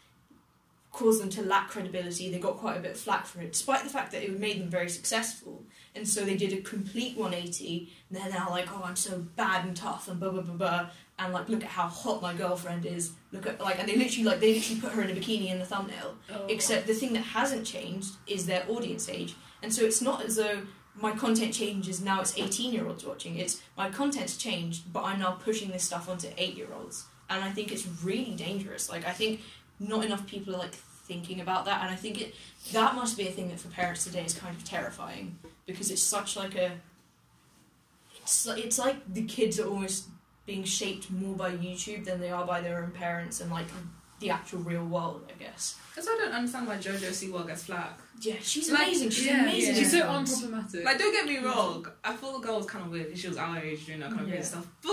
[0.91, 2.31] caused them to lack credibility.
[2.31, 4.59] They got quite a bit of flack for it, despite the fact that it made
[4.59, 5.63] them very successful.
[5.97, 7.91] And so they did a complete 180.
[8.09, 10.55] And then they're now like, oh, I'm so bad and tough and blah blah blah
[10.55, 10.89] blah.
[11.19, 13.11] And like, look at how hot my girlfriend is.
[13.31, 15.59] Look at like, and they literally like they literally put her in a bikini in
[15.59, 16.15] the thumbnail.
[16.31, 16.45] Oh.
[16.47, 19.35] Except the thing that hasn't changed is their audience age.
[19.61, 20.61] And so it's not as though
[20.99, 23.37] my content changes now it's 18 year olds watching.
[23.37, 27.05] It's my content's changed, but I'm now pushing this stuff onto 8 year olds.
[27.29, 28.89] And I think it's really dangerous.
[28.89, 29.41] Like, I think
[29.79, 30.75] not enough people are like
[31.07, 31.81] thinking about that.
[31.81, 32.35] And I think it
[32.73, 36.03] that must be a thing that for parents today is kind of terrifying because it's
[36.03, 36.71] such like a.
[38.21, 40.05] It's, like- it's like the kids are almost
[40.45, 43.67] being shaped more by YouTube than they are by their own parents and like
[44.19, 45.75] the actual real world, I guess.
[45.91, 47.99] because I don't understand why JoJo Siwa gets flack.
[48.19, 49.09] Yeah, she's Like, amazing.
[49.11, 49.75] She's yeah, amazing.
[49.75, 50.83] She's so unproblematic.
[50.83, 53.15] Like, don't get me wrong, I thought the girl was kind of weird.
[53.17, 54.33] She was our age doing that kind of Yeah.
[54.35, 54.91] weird stuff, but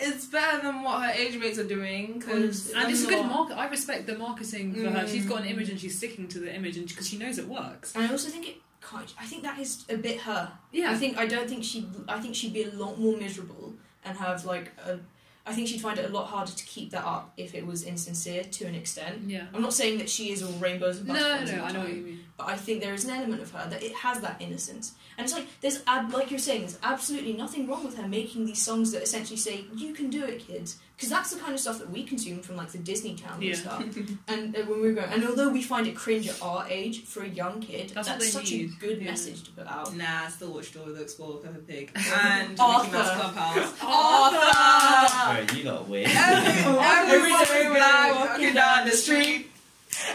[0.00, 2.20] it's better than what her age mates are doing.
[2.20, 3.54] Cause and it's a I'm good market.
[3.54, 5.04] I respect the marketing for her.
[5.04, 5.08] Mm.
[5.08, 7.48] She's got an image and she's sticking to the image, and because she knows it
[7.48, 7.94] works.
[7.94, 9.12] And I also think it kind.
[9.18, 10.52] I think that is a bit her.
[10.72, 11.88] Yeah, I think I don't think she.
[12.08, 14.98] I think she'd be a lot more miserable and have like a.
[15.46, 17.82] I think she'd find it a lot harder to keep that up if it was
[17.82, 19.22] insincere to an extent.
[19.26, 19.44] yeah.
[19.52, 21.52] I'm not saying that she is all rainbows and No, no, butterflies.
[21.54, 21.60] no.
[21.62, 22.20] all I know what you mean.
[22.38, 25.24] But I think there is an element of her that it has that innocence, and
[25.24, 28.62] it's like there's ab- like you're saying, there's absolutely nothing wrong with her making these
[28.62, 31.78] songs that essentially say you can do it, kids, because that's the kind of stuff
[31.80, 33.50] that we consume from like the Disney Channel Yeah.
[33.50, 33.84] and stuff.
[34.28, 37.04] and uh, when we were going, and although we find it cringe at our age
[37.04, 38.70] for a young kid, That's that's, such need.
[38.70, 39.10] a good Yeah.
[39.10, 39.94] message to put out.
[39.96, 42.92] Nah, I still watch Dora the Explorer, Peppa Pig, and Mickey Arthur.
[42.92, 43.74] Mouse Clubhouse.
[43.82, 45.46] Arthur!
[45.46, 46.10] Bro, you lot are weird.
[46.10, 49.50] Everyone Every day black walking walking down the street.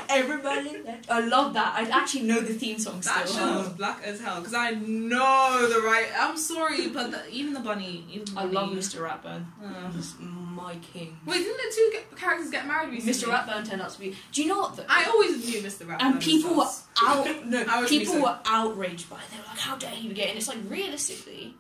[0.10, 1.74] Everybody, I love that.
[1.76, 3.14] I actually know the theme song still.
[3.16, 6.08] That show was black as hell because I know the right.
[6.18, 8.06] I'm sorry, but the, even the bunny.
[8.12, 9.02] Even the I bunny, love Mr.
[9.08, 9.46] Ratburn.
[9.64, 11.18] Uh, He's my king.
[11.26, 13.14] wait, didn't the two get, characters get married recently?
[13.14, 13.28] Mr.
[13.34, 14.16] Ratburn turned out to be.
[14.32, 14.76] Do you know what?
[14.76, 14.86] Though?
[14.90, 15.86] I always knew Mr.
[15.88, 16.02] Ratburn.
[16.02, 16.66] and people were
[17.06, 17.28] out.
[17.46, 18.22] No, people recent.
[18.22, 19.22] were outraged by it.
[19.32, 21.54] They were like, "How dare you get?" And it's like realistically,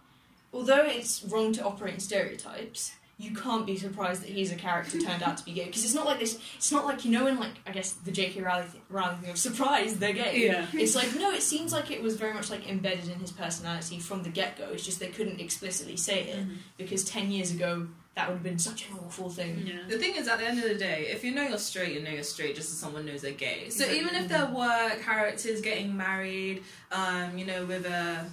[0.53, 4.97] although it's wrong to operate in stereotypes, you can't be surprised that he's a character
[4.97, 6.39] turned out to be gay because it's not like this.
[6.55, 8.41] It's not like you know in like I guess the J.K.
[8.41, 10.45] Rowling thing, Rowling thing of surprise they're gay.
[10.45, 10.65] Yeah.
[10.73, 13.99] It's like no, it seems like it was very much like embedded in his personality
[13.99, 14.69] from the get go.
[14.71, 16.45] It's just they couldn't explicitly say it
[16.77, 19.63] because ten years ago that would have been such an awful thing.
[19.65, 19.79] Yeah.
[19.87, 22.01] The thing is, at the end of the day, if you know you're straight, you
[22.01, 23.69] know you're straight just as someone knows they're gay.
[23.69, 23.99] So Exactly.
[23.99, 28.25] even if there were characters getting married, um, you know, with a.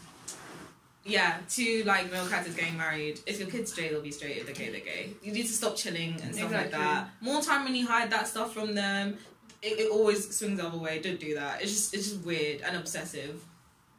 [1.07, 3.21] Yeah, two like male characters getting married.
[3.27, 4.39] If your kid's straight, they'll be straight.
[4.39, 5.11] If they're gay, they're gay.
[5.23, 7.09] You need to stop chilling and stuff like that.
[7.21, 9.17] More time when you hide that stuff from them,
[9.63, 10.99] it, it always swings the other way.
[10.99, 11.63] Don't do that.
[11.63, 13.43] It's just it's just weird and obsessive,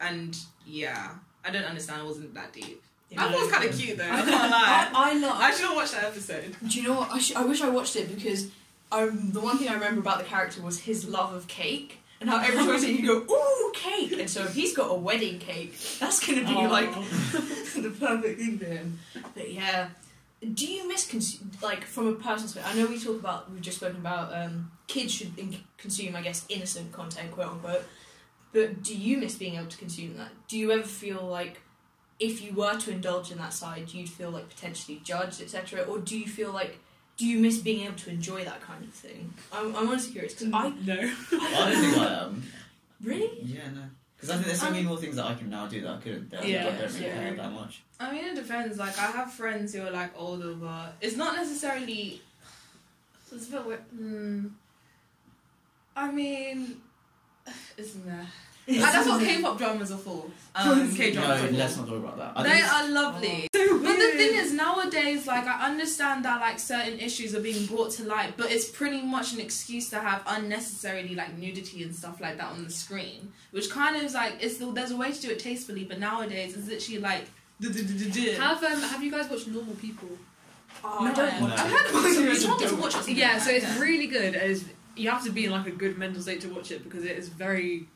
[0.00, 1.10] and yeah,
[1.44, 2.02] I don't understand.
[2.02, 2.82] It wasn't that deep.
[3.16, 4.04] I thought it was kind of cute though.
[4.10, 4.90] I can't lie.
[4.94, 5.36] I, I love.
[5.36, 6.56] I should have watched that episode.
[6.66, 7.10] Do you know what?
[7.10, 8.48] I, sh- I wish I watched it because
[8.92, 12.28] um, the one thing I remember about the character was his love of cake and
[12.28, 14.12] how every time I see it, you go, ooh, cake!
[14.12, 16.68] And so if he's got a wedding cake, that's going to be Aw.
[16.68, 16.92] like
[17.74, 18.98] the perfect thing for him.
[19.34, 19.88] But yeah.
[20.54, 22.72] Do you miss, cons- like, from a personal perspective?
[22.72, 26.22] I know we talk about, we've just spoken about um, kids should in- consume, I
[26.22, 27.82] guess, innocent content, quote unquote.
[28.52, 30.30] But do you miss being able to consume that?
[30.46, 31.60] Do you ever feel like
[32.20, 35.98] if you were to indulge in that side, you'd feel like potentially judged, etc., or
[35.98, 36.78] do you feel like
[37.18, 39.34] do you miss being able to enjoy that kind of thing?
[39.52, 40.94] I'm, I'm honestly curious because I no.
[40.94, 42.42] I don't think I am.
[43.02, 43.82] really Yeah, no.
[44.16, 45.96] Because I think there's so many more things that I can now do that I
[45.98, 46.30] couldn't.
[46.30, 47.14] That Yeah, I don't really yeah.
[47.14, 47.82] care that much.
[48.00, 48.78] I mean, it depends.
[48.78, 52.20] Like, I have friends who are like older, but it's not necessarily.
[53.32, 53.80] It's a bit weird.
[53.96, 54.46] Hmm.
[55.96, 56.80] I mean,
[57.76, 58.26] isn't there?
[58.68, 60.26] And that's what K-pop dramas are for.
[60.54, 61.52] Um, K No, dramas.
[61.52, 62.32] let's not talk about that.
[62.36, 63.48] I They are lovely.
[63.50, 63.67] But the
[64.18, 68.34] thing is, nowadays, like, I understand that, like, certain issues are being brought to light,
[68.36, 72.46] but it's pretty much an excuse to have unnecessarily, like, nudity and stuff like that
[72.52, 73.32] on the screen.
[73.52, 76.56] Which kind of is like, it's there's a way to do it tastefully, but nowadays,
[76.56, 77.24] it's literally like.
[77.60, 80.08] Have um have you guys watched Normal People?
[80.84, 81.40] Oh, No, I don't No.
[81.40, 81.76] want I've to.
[81.76, 82.14] heard of it.
[82.14, 82.80] Seriously, You told me to don't.
[82.80, 83.16] watch it.
[83.16, 84.36] Yeah, so it's really good.
[84.36, 87.04] As you have to be in like a good mental state to watch it because
[87.04, 87.88] it is very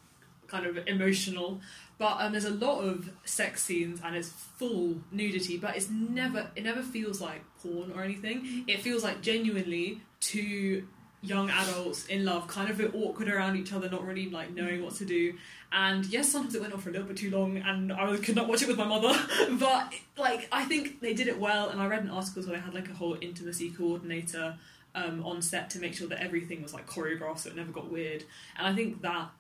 [0.49, 1.61] kind of emotional.
[2.03, 6.51] But um, there's a lot of sex scenes and it's full nudity, but it's never
[6.57, 8.65] it never feels like porn or anything.
[8.67, 10.89] It feels like genuinely two
[11.23, 14.53] young adults in love, kind of a bit awkward around each other, not really like
[14.53, 15.35] knowing what to do.
[15.71, 18.35] And yes, sometimes it went on for a little bit too long, and I could
[18.35, 19.17] not watch it with my mother.
[19.53, 21.69] but like, I think they did it well.
[21.69, 24.57] And I read an article where they had like a whole intimacy coordinator
[24.97, 27.93] um, on set to make sure that everything was like choreographed, so it never got
[27.93, 28.25] weird.
[28.59, 29.31] And I think that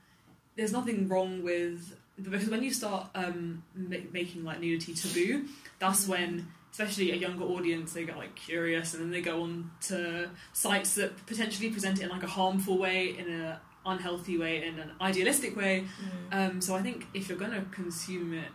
[0.55, 5.45] there's nothing wrong with because when you start um, ma- making like nudity taboo,
[5.79, 9.71] that's when especially a younger audience they get like curious and then they go on
[9.83, 14.65] to sites that potentially present it in like a harmful way in a unhealthy way
[14.65, 15.85] in an idealistic way
[16.31, 16.51] Mm.
[16.51, 18.49] um, so I think if you're going to consume it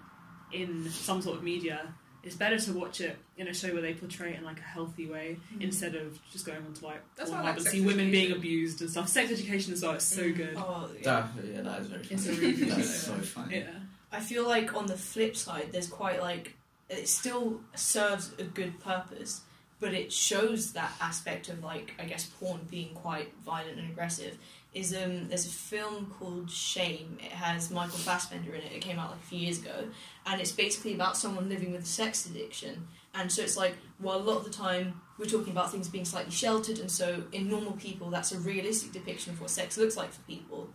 [0.51, 3.93] in some sort of media, it's better to watch it in a show where they
[3.93, 7.29] portray it in like a healthy way instead of just going on to like That's
[7.31, 9.07] why I like and sex see women being abused and stuff.
[9.07, 10.35] Sex education as well is so Mm.
[10.35, 10.53] good.
[10.57, 11.01] Oh, yeah.
[11.03, 12.15] That, yeah, that is very funny.
[12.15, 13.57] It's a really good That's so funny.
[13.57, 13.69] Yeah.
[14.11, 16.55] I feel like on the flip side, there's quite like
[16.89, 19.41] it still serves a good purpose,
[19.79, 24.37] but it shows that aspect of like I guess porn being quite violent and aggressive.
[24.73, 27.17] Is um there's a film called Shame.
[27.19, 28.71] It has Michael Fassbender in it.
[28.73, 29.87] It came out like a few years ago,
[30.25, 32.87] and it's basically about someone living with a sex addiction.
[33.15, 36.05] And so it's like, well, a lot of the time we're talking about things being
[36.05, 39.97] slightly sheltered, and so in normal people, that's a realistic depiction of what sex looks
[39.97, 40.69] like for people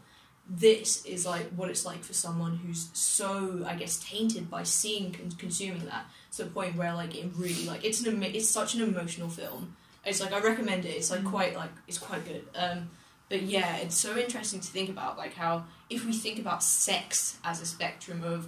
[0.50, 5.14] this is like what it's like for someone who's so I guess tainted by seeing
[5.22, 8.74] and consuming that to the point where like it really like it's an it's such
[8.74, 9.76] an emotional film.
[10.04, 10.96] It's like I recommend it.
[10.96, 11.30] It's like Mm.
[11.30, 12.44] quite like it's quite good.
[12.56, 12.90] Um,
[13.32, 17.38] but yeah, it's so interesting to think about like how if we think about sex
[17.42, 18.46] as a spectrum of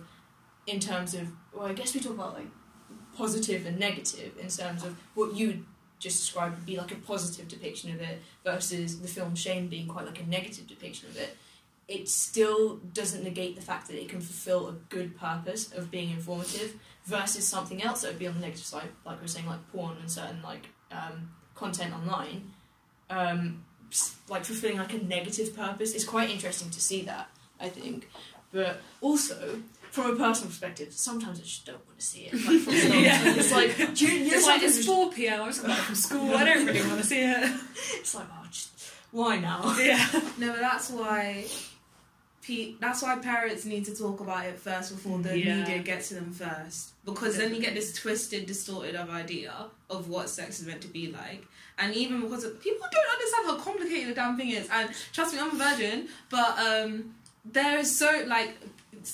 [0.66, 2.49] in terms of well I guess we talk about like
[3.16, 5.64] positive and negative in terms of what you
[5.99, 9.88] just described would be like a positive depiction of it versus the film Shame being
[9.88, 11.35] quite like a negative depiction of it.
[11.88, 16.11] It still doesn't negate the fact that it can fulfill a good purpose of being
[16.11, 16.75] informative
[17.07, 19.66] versus something else that would be on the negative side, like we were saying, like
[19.73, 22.51] porn and certain like um, content online,
[23.09, 23.64] um,
[24.28, 25.94] like fulfilling like a negative purpose.
[25.94, 27.28] It's quite interesting to see that,
[27.61, 28.09] I think.
[28.52, 32.33] But also, from a personal perspective, sometimes I just don't want to see it.
[32.35, 33.35] Like, from Yeah.
[33.37, 35.42] It's like, you, you know, It's like it's 4 p.m.
[35.42, 36.35] I just got back from school.
[36.35, 37.61] I don't really want to see it.
[37.94, 38.70] it's like, oh, just,
[39.12, 39.76] why now?
[39.78, 40.07] Yeah.
[40.38, 41.46] No, but that's why.
[42.46, 45.61] Pe- that's why parents need to talk about it first before the Yeah.
[45.61, 49.52] media gets to them first, because then you get this twisted, distorted of idea
[49.88, 51.46] of what sex is meant to be like,
[51.78, 54.68] and even because of, people don't understand how complicated the damn thing is.
[54.70, 57.14] And trust me, I'm a virgin, but um,
[57.46, 58.59] there is so like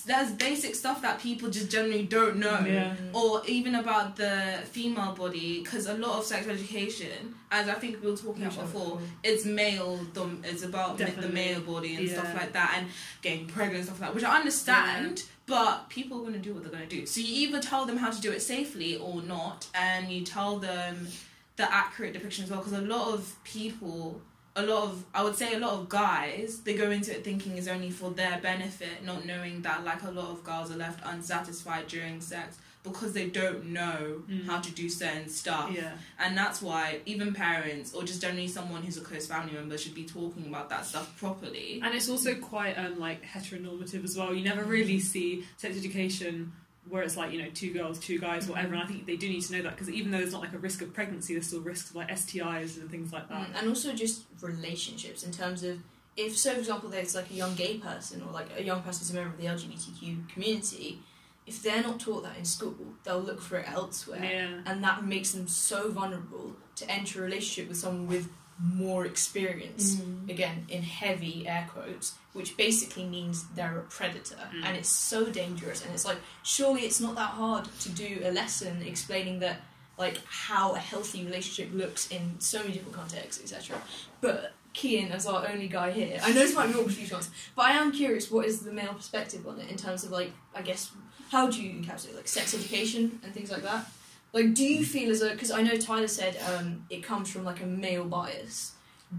[0.07, 2.61] there's basic stuff that people just generally don't know.
[2.67, 2.95] Yeah.
[3.13, 8.03] Or even about the female body, because a lot of sex education, as I think
[8.03, 9.99] we were talking about before, it's male.
[10.15, 12.89] dom- It's about ma- the male body and stuff like that, and
[13.23, 15.25] getting pregnant and stuff like that, which I understand.
[15.47, 17.07] But people are going to do what they're going to do.
[17.07, 20.59] So you either tell them how to do it safely or not, and you tell
[20.61, 21.09] them
[21.57, 22.61] the accurate depiction as well.
[22.61, 24.21] Because a lot of people,
[24.57, 27.57] a lot of, I would say, a lot of guys, they go into it thinking
[27.57, 31.01] it's only for their benefit, not knowing that like a lot of girls are left
[31.05, 34.47] unsatisfied during sex because they don't know Mm.
[34.47, 35.71] how to do certain stuff.
[35.73, 35.93] Yeah.
[36.19, 39.95] And that's why even parents or just generally someone who's a close family member should
[39.95, 41.81] be talking about that stuff properly.
[41.85, 44.35] And it's also quite um, like heteronormative as well.
[44.35, 46.53] You never really see sex education
[46.91, 48.75] where it's like you know two girls, two guys, whatever.
[48.75, 50.53] And I think they do need to know that because even though there's not like
[50.53, 53.49] a risk of pregnancy, there's still risks of like STIs and things like that.
[53.53, 55.79] Mm, and also just relationships in terms of
[56.17, 59.01] if so for example there's like a young gay person or like a young person
[59.01, 60.99] who's a member of the lgbtq community
[61.47, 62.75] if they're not taught that in school
[63.05, 64.61] they'll look for it elsewhere Yeah.
[64.67, 68.29] and that makes them so vulnerable to enter a relationship with someone with
[68.63, 70.29] more experience Mm.
[70.31, 74.37] again in heavy air quotes which basically means they're a predator.
[74.55, 74.65] Mm.
[74.65, 75.83] and it's so dangerous.
[75.85, 79.57] And it's like surely it's not that hard to do a lesson explaining that
[79.99, 83.77] like how a healthy relationship looks in so many different contexts etc
[84.21, 86.21] but Kian as our only guy here.
[86.23, 88.47] I know this might be awkward for you to answer but I am curious what
[88.47, 90.91] is the male perspective on it in terms of like I guess
[91.31, 93.87] how do you encapsulate like sex education and things like that
[94.33, 97.45] like do you feel as though because I know Tyler said um, it comes from
[97.45, 98.73] like a male bias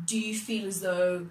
[0.05, 1.27] do you feel as though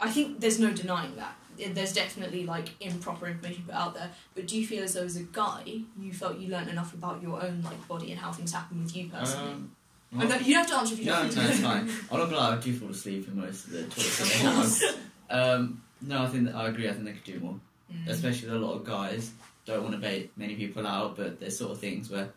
[0.00, 1.36] I think there's no denying that
[1.74, 5.16] there's definitely like improper information put out there but do you feel as though as
[5.16, 5.62] a guy
[6.00, 8.96] you felt you learnt enough about your own like body and how things happen with
[8.96, 9.70] you personally Um,
[10.12, 11.88] know, you don't have to answer if you no, don't no, it's fine.
[12.10, 14.96] I'm not gonna lie, I do fall asleep in most of the talks that
[15.28, 15.60] they have.
[15.60, 16.88] Um, no, I think that, I agree.
[16.88, 17.58] I think they could do more,
[17.92, 18.08] Mm.
[18.08, 19.30] especially a lot of guys
[19.66, 22.30] don't want to bait many people out, but there's sort of things where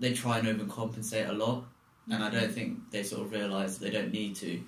[0.00, 1.64] they try and overcompensate a lot,
[2.10, 4.60] and I don't think they sort of realise they don't need to,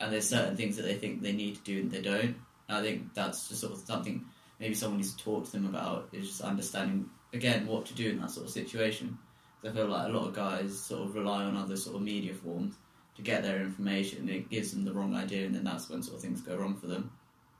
[0.00, 2.36] and there's certain things that they think they need to do and they don't.
[2.68, 4.24] And I think that's just sort of something
[4.58, 8.10] maybe someone needs to talk to them about is just understanding again what to do
[8.10, 9.18] in that sort of situation.
[9.64, 12.34] I feel like a lot of guys sort of rely on other sort of media
[12.34, 12.74] forms
[13.16, 16.02] to get their information, and it gives them the wrong idea, and then that's when
[16.02, 17.10] sort of things go wrong for them.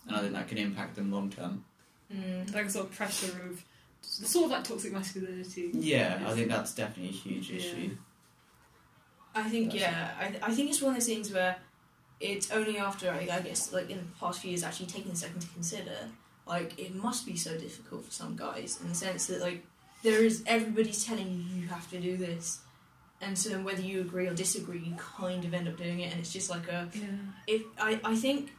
[0.06, 1.64] And I think that can impact them long term.
[2.12, 2.52] Mm.
[2.54, 3.64] Like sort of pressure of
[4.04, 5.70] sort of like toxic masculinity.
[5.72, 7.56] Yeah, I think that's definitely a huge Yeah.
[7.56, 7.90] issue.
[9.34, 11.56] I think That's yeah, I, I think it's one of those things where
[12.20, 15.16] it's only after I, I guess like in the past few years actually taking a
[15.16, 15.96] second to consider
[16.46, 19.64] like it must be so difficult for some guys in the sense that like
[20.04, 22.60] there is everybody's telling you you have to do this
[23.20, 26.12] and so then whether you agree or disagree you kind of end up doing it
[26.12, 27.02] and it's just like a Yeah.
[27.48, 28.52] if I, I think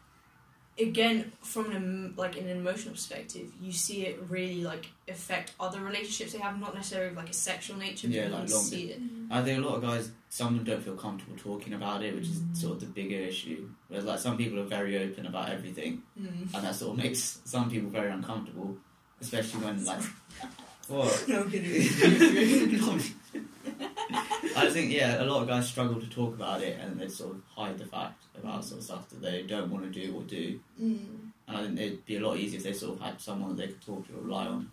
[0.77, 6.33] again from an like an emotional perspective you see it really like affect other relationships
[6.33, 8.99] they have not necessarily like a sexual nature but Yeah, you like long see it
[9.31, 12.13] I think a lot of guys, some of them don't feel comfortable talking about it,
[12.15, 13.69] which is sort of the bigger issue.
[13.87, 16.53] Whereas like some people are very open about everything, mm.
[16.53, 18.77] and that sort of makes some people very uncomfortable,
[19.21, 20.01] especially when like
[20.87, 21.25] what.
[21.27, 22.79] no kidding
[24.55, 27.35] I think yeah, a lot of guys struggle to talk about it, and they sort
[27.35, 30.23] of hide the fact about sort of stuff that they don't want to do or
[30.23, 30.59] do.
[30.81, 31.31] mm.
[31.47, 33.57] And I think it'd be a lot easier if they sort of had someone that
[33.57, 34.71] they could talk to or rely on.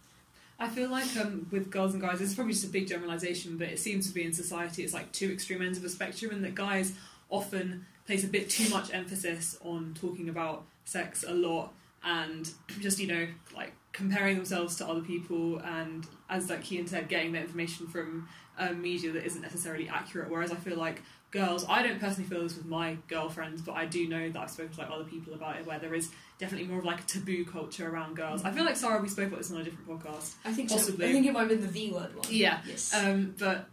[0.58, 3.68] I feel like um, with girls and guys, it's probably just a big generalisation, but
[3.68, 6.44] it seems to be in society it's like two extreme ends of a spectrum, and
[6.44, 6.92] that guys
[7.28, 11.72] often place a bit too much emphasis on talking about sex a lot
[12.04, 17.08] and just you know like comparing themselves to other people and as like Kian said,
[17.08, 20.30] getting the information from um, media that isn't necessarily accurate.
[20.30, 23.86] Whereas I feel like girls, I don't personally feel this with my girlfriends, but I
[23.86, 26.66] do know that I've spoken to like other people about it, where there is definitely
[26.68, 28.44] more of like a taboo culture around girls.
[28.44, 30.34] I feel like Sarah, we spoke about this on a different podcast.
[30.44, 31.06] I think Possibly.
[31.06, 31.10] so.
[31.10, 32.26] I think it might have been the V word one.
[32.28, 32.60] Yeah.
[32.66, 32.92] Yes.
[32.94, 33.66] Um, but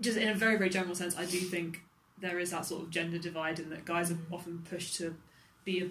[0.00, 1.80] just in a very, very general sense, I do think
[2.20, 5.14] there is that sort of gender divide, and that guys are often pushed to
[5.64, 5.88] be a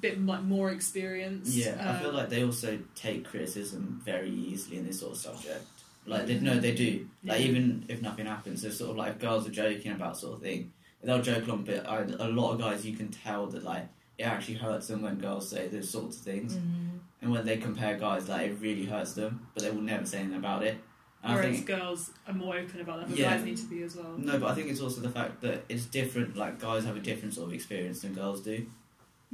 [0.00, 1.52] bit like more experienced.
[1.52, 5.18] Yeah, I Um, feel like they also take criticism very easily in this sort of
[5.18, 5.66] subject.
[6.06, 7.06] Like, they, no, they do.
[7.24, 7.46] Like, Yeah.
[7.46, 10.42] even if nothing happens, so sort of like if girls are joking about sort of
[10.42, 11.64] thing, they'll joke along.
[11.64, 13.88] But I, a lot of guys, you can tell that like
[14.18, 16.98] it actually hurts them when girls say those sorts of things, Mm.
[17.22, 19.46] and when they compare guys, like it really hurts them.
[19.54, 20.76] But they will never say anything about it.
[21.22, 23.34] And I whereas think girls are more open about that, but Yeah.
[23.36, 24.14] guys need to be as well.
[24.18, 26.36] no, but I think it's also the fact that it's different.
[26.36, 28.66] Like guys have a different sort of experience than girls do.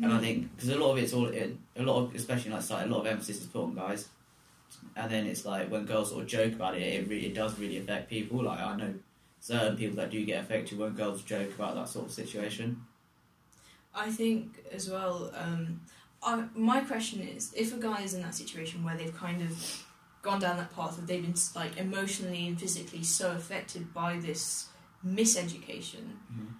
[0.02, 2.62] And I think because a lot of it's all it, a lot of especially like
[2.62, 4.08] site, a lot of emphasis is put on guys,
[4.96, 7.58] and then it's like when girls sort of joke about it, it really it does
[7.58, 8.42] really affect people.
[8.44, 8.94] Like I know
[9.40, 12.82] certain people that do get affected when girls joke about that sort of situation.
[13.94, 15.32] I think as well.
[15.34, 15.80] Um,
[16.22, 19.84] uh, my question is, if a guy is in that situation where they've kind of
[20.22, 24.68] gone down that path of they've been like emotionally and physically so affected by this
[25.06, 26.54] miseducation, Mhm.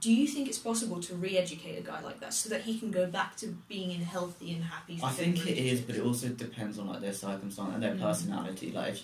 [0.00, 2.90] Do you think it's possible to re-educate a guy like that so that he can
[2.90, 4.98] go back to being in healthy and happy?
[5.02, 8.00] I think it is, but it also depends on like their circumstance and their Mm.
[8.00, 8.72] personality.
[8.72, 8.96] Like,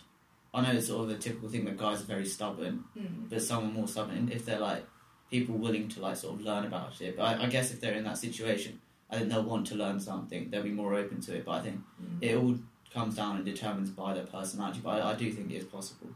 [0.54, 3.28] I know it's sort of a typical thing that guys are very stubborn, Mm.
[3.30, 4.86] but some are more stubborn if they're like
[5.30, 7.16] people willing to like sort of learn about it.
[7.16, 10.00] But I, I guess if they're in that situation, I think they'll want to learn
[10.00, 10.50] something.
[10.50, 11.44] They'll be more open to it.
[11.44, 12.22] But I think Mm.
[12.22, 12.58] it all
[12.92, 14.80] comes down and determines by their personality.
[14.82, 16.08] But I, I do think it is possible.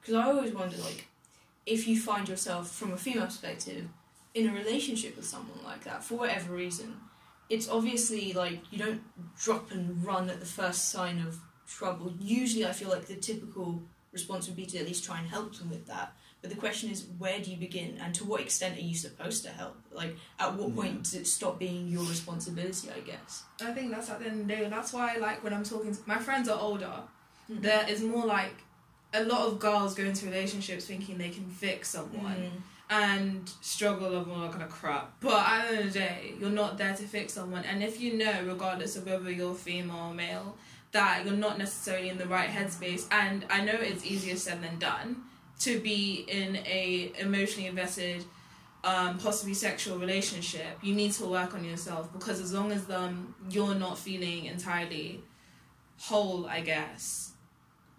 [0.00, 1.06] Because I always wonder, like,
[1.68, 3.86] if you find yourself from a female perspective
[4.34, 6.96] in a relationship with someone like that for whatever reason,
[7.50, 9.02] it's obviously like you don't
[9.44, 12.12] drop and run at the first sign of trouble.
[12.20, 15.54] Usually, I feel like the typical response would be to at least try and help
[15.58, 16.12] them with that.
[16.40, 19.42] But the question is, where do you begin, and to what extent are you supposed
[19.44, 19.76] to help?
[19.92, 22.88] Like, at what point does it stop being your responsibility?
[22.96, 23.42] I guess.
[23.60, 24.68] I think that's at the end of the day.
[24.68, 26.92] That's why, like, when I'm talking to my friends are older,
[27.50, 27.62] Mm.
[27.62, 28.56] there is more like
[29.14, 32.62] a lot of girls go into relationships thinking they can fix someone Mm.
[32.90, 35.12] and struggle of all that kind of crap.
[35.20, 37.64] But at the end of the day, you're not there to fix someone.
[37.64, 40.56] And if you know, regardless of whether you're female or male,
[40.92, 44.78] that you're not necessarily in the right headspace, and I know it's easier said than
[44.78, 45.22] done
[45.60, 48.24] to be in a emotionally invested,
[48.84, 53.34] um, possibly sexual relationship, you need to work on yourself because as long as um,
[53.50, 55.20] you're not feeling entirely
[55.98, 57.32] whole, I guess,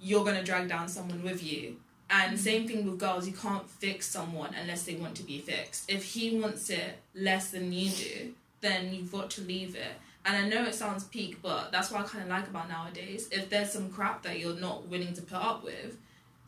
[0.01, 1.77] you're gonna drag down someone with you.
[2.09, 2.41] And mm-hmm.
[2.41, 5.89] same thing with girls, you can't fix someone unless they want to be fixed.
[5.89, 9.93] If he wants it less than you do, then you've got to leave it.
[10.25, 13.29] And I know it sounds peak, but that's what I kind of like about nowadays.
[13.31, 15.97] If there's some crap that you're not willing to put up with,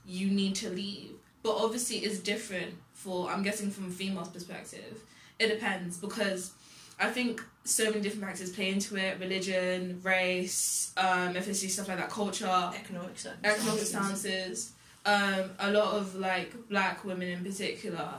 [0.05, 1.11] you need to leave.
[1.43, 5.01] But obviously, it's different for, I'm guessing, from a female's perspective.
[5.39, 6.51] It depends because
[7.01, 9.19] I think so many different factors play into it.
[9.19, 13.43] Religion, race, um, ethnicity, stuff like that, culture, Economic circumstances.
[13.43, 14.71] economic circumstances,
[15.05, 18.09] um, a lot of like black women in particular,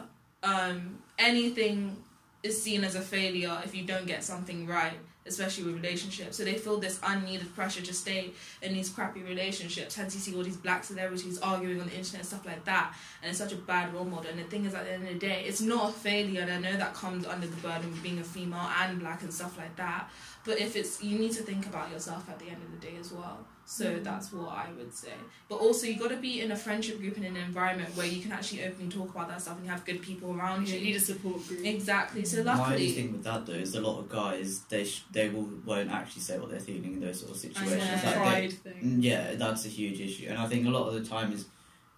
[0.43, 1.97] um, anything
[2.43, 6.37] is seen as a failure if you don't get something right, especially with relationships.
[6.37, 9.95] So they feel this unneeded pressure to stay in these crappy relationships.
[9.95, 12.95] Hence, you see all these black celebrities arguing on the internet and stuff like that,
[13.23, 14.31] and it's such a bad role model.
[14.31, 16.53] And the thing is, at the end of the day, it's not a failure, and
[16.53, 19.57] I know that comes under the burden of being a female and black and stuff
[19.59, 20.11] like that.
[20.45, 22.97] But if it's, you need to think about yourself at the end of the day
[22.99, 23.39] as well.
[23.79, 24.05] So Mhm.
[24.05, 25.15] that's what I would say.
[25.49, 28.07] But also, you got to be in a friendship group and in an environment where
[28.15, 30.75] you can actually openly talk about that stuff and you have good people around You
[30.77, 30.85] you.
[30.87, 31.65] need a support group.
[31.65, 32.23] Exactly.
[32.25, 35.31] So My only thing with that though is a lot of guys they sh- they
[35.31, 37.79] will won't actually say what they're feeling in those sort of situations.
[37.79, 37.93] know.
[37.95, 38.81] Like, they- pride thing.
[39.01, 41.47] Mm, Yeah, that's a huge issue, and I think a lot of the time is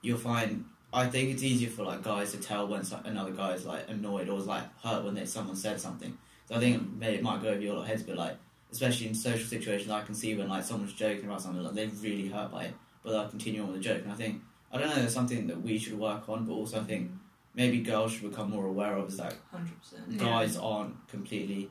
[0.01, 0.65] you'll find.
[0.93, 3.85] I think it's easier for like guys to tell when so- another guy is like
[3.89, 6.17] annoyed or is like hurt when they, someone said something.
[6.47, 8.37] So I think it, may, it might go over your heads, but like
[8.75, 11.89] especially in social situations, I can see when like someone's joking about something, like they're
[12.03, 14.03] really hurt by it, but they'll continue on with the joke.
[14.03, 16.81] And I think I don't know, there's something that we should work on, but also
[16.81, 17.11] I think
[17.55, 20.03] maybe girls should become more aware of is that Hundred percent.
[20.09, 20.19] Yeah.
[20.19, 21.71] guys aren't completely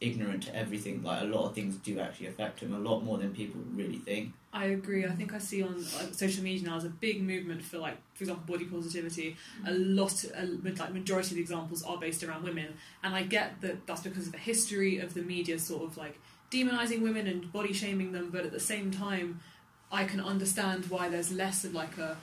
[0.00, 1.02] ignorant to everything.
[1.02, 3.98] Like a lot of things do actually affect him a lot more than people really
[3.98, 4.32] think.
[4.52, 5.04] I agree.
[5.04, 7.96] I think I see on like, social media now as a big movement for like,
[8.14, 9.36] for example, body positivity.
[9.66, 9.96] A mm.
[9.96, 13.86] lot, a, like majority of the examples are based around women, and I get that
[13.86, 16.18] that's because of the history of the media sort of like
[16.50, 18.30] demonizing women and body shaming them.
[18.30, 19.40] But at the same time,
[19.92, 22.16] I can understand why there's less of like a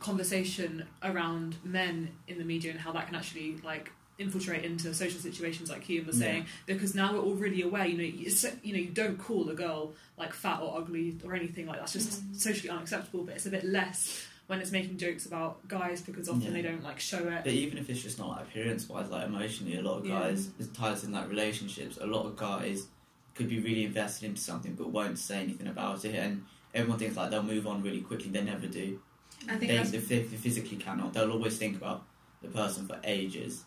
[0.00, 5.20] conversation around men in the media and how that can actually like infiltrate into social
[5.20, 6.26] situations like Ian was Yeah.
[6.26, 8.30] saying because now we're all really aware you know you,
[8.64, 11.82] you know you don't call a girl like fat or ugly or anything like that.
[11.82, 12.36] that's just Mhm.
[12.36, 16.42] socially unacceptable but it's a bit less when it's making jokes about guys because often
[16.42, 16.50] Yeah.
[16.50, 19.26] they don't like show it But even if it's just not like appearance wise, like
[19.26, 20.20] emotionally, a lot of Yeah.
[20.20, 22.86] guys, it ties in like relationships, a lot of guys
[23.34, 26.14] could be really invested into something but won't say anything about it.
[26.16, 26.44] And
[26.74, 28.30] everyone thinks like they'll move on really quickly.
[28.30, 29.00] They never do.
[29.48, 32.04] I think They, that's if they physically cannot, they'll always think about
[32.42, 33.64] the person for ages.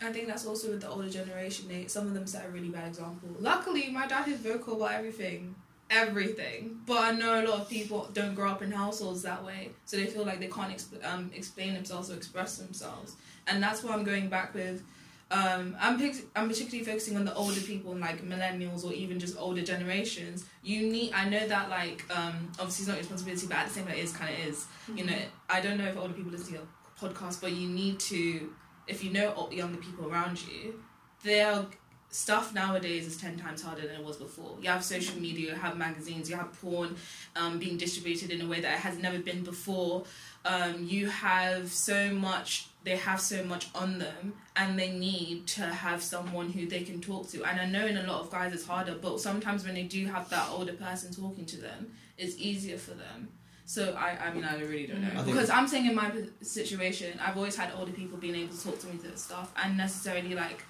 [0.00, 1.66] I think that's also with the older generation.
[1.68, 3.30] They, some of them set a really bad example.
[3.40, 5.56] Luckily, my dad is vocal about everything,
[5.90, 6.80] everything.
[6.86, 9.96] But I know a lot of people don't grow up in households that way, so
[9.96, 13.16] they feel like they can't exp- um, explain themselves or express themselves.
[13.48, 14.82] And that's why I'm going back with.
[15.30, 19.36] Um, I'm pic- I'm particularly focusing on the older people, like millennials or even just
[19.36, 20.46] older generations.
[20.62, 21.12] You need.
[21.12, 23.96] I know that like um, obviously it's not your responsibility, but at the same time,
[23.96, 24.66] it is kind of is.
[24.94, 25.18] You know,
[25.50, 26.62] I don't know if older people listen to your
[26.98, 28.50] podcast, but you need to
[28.88, 30.80] if you know younger people around you,
[31.22, 31.66] they're
[32.10, 34.56] stuff nowadays is 10 times harder than it was before.
[34.62, 36.96] You have social media, you have magazines, you have porn
[37.36, 40.04] um, being distributed in a way that has never been before.
[40.44, 45.62] Um, you have so much, they have so much on them, and they need to
[45.62, 47.44] have someone who they can talk to.
[47.44, 50.06] And I know in a lot of guys it's harder, but sometimes when they do
[50.06, 53.28] have that older person talking to them, it's easier for them.
[53.68, 56.10] So I, I mean, I really don't know because I'm saying in my
[56.40, 59.52] situation, I've always had older people being able to talk to me to this stuff,
[59.62, 60.64] and necessarily like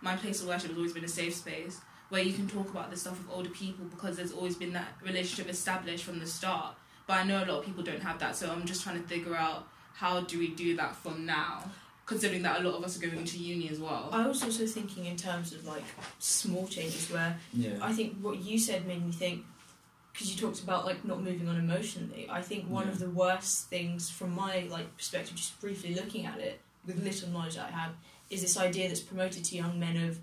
[0.00, 1.80] my place of worship has always been a safe space
[2.10, 4.86] where you can talk about this stuff with older people because there's always been that
[5.02, 6.76] relationship established from the start.
[7.08, 9.08] But I know a lot of people don't have that, so I'm just trying to
[9.08, 11.64] figure out how do we do that from now,
[12.06, 14.10] considering that a lot of us are going into uni as well.
[14.12, 15.82] I was also thinking in terms of like
[16.20, 17.78] small changes where Yeah.
[17.82, 19.44] I think what you said made me think
[20.14, 22.28] because you talked about like not moving on emotionally.
[22.30, 26.38] I think one of the worst things from my like perspective, just briefly looking at
[26.38, 27.90] it with little knowledge that I have,
[28.30, 30.20] is this idea that's promoted to young men of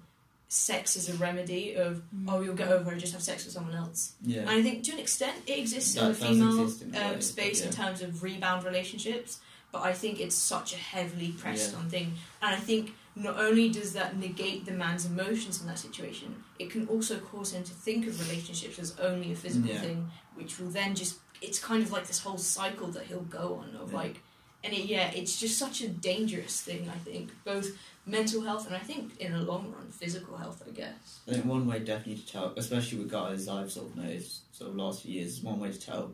[0.48, 3.76] sex as a remedy of oh you'll get over and just have sex with someone
[3.76, 4.14] else.
[4.22, 4.42] Yeah.
[4.42, 7.66] And I think to an extent it exists in the female in um, way, space
[7.66, 9.40] in terms of rebound relationships,
[9.74, 11.80] but I think it's such a heavily pressed Yeah.
[11.80, 12.14] on thing.
[12.42, 16.70] And I think not only does that negate the man's emotions in that situation, it
[16.70, 19.82] can also cause him to think of relationships as only a physical Yeah.
[19.82, 23.56] thing, which will then just it's kind of like this whole cycle that he'll go
[23.56, 23.98] on of Yeah.
[23.98, 24.22] like
[24.64, 28.76] and it, yeah, it's just such a dangerous thing, I think, both mental health and
[28.76, 31.22] I think in the long run physical health, I guess.
[31.28, 34.70] I think one way definitely to tell, especially with guys I've sort of noticed sort
[34.70, 36.14] of last few years, is one way to tell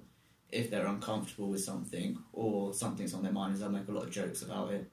[0.49, 4.05] if they're uncomfortable with something or something's on their mind is they'll make a lot
[4.05, 4.89] of jokes about it.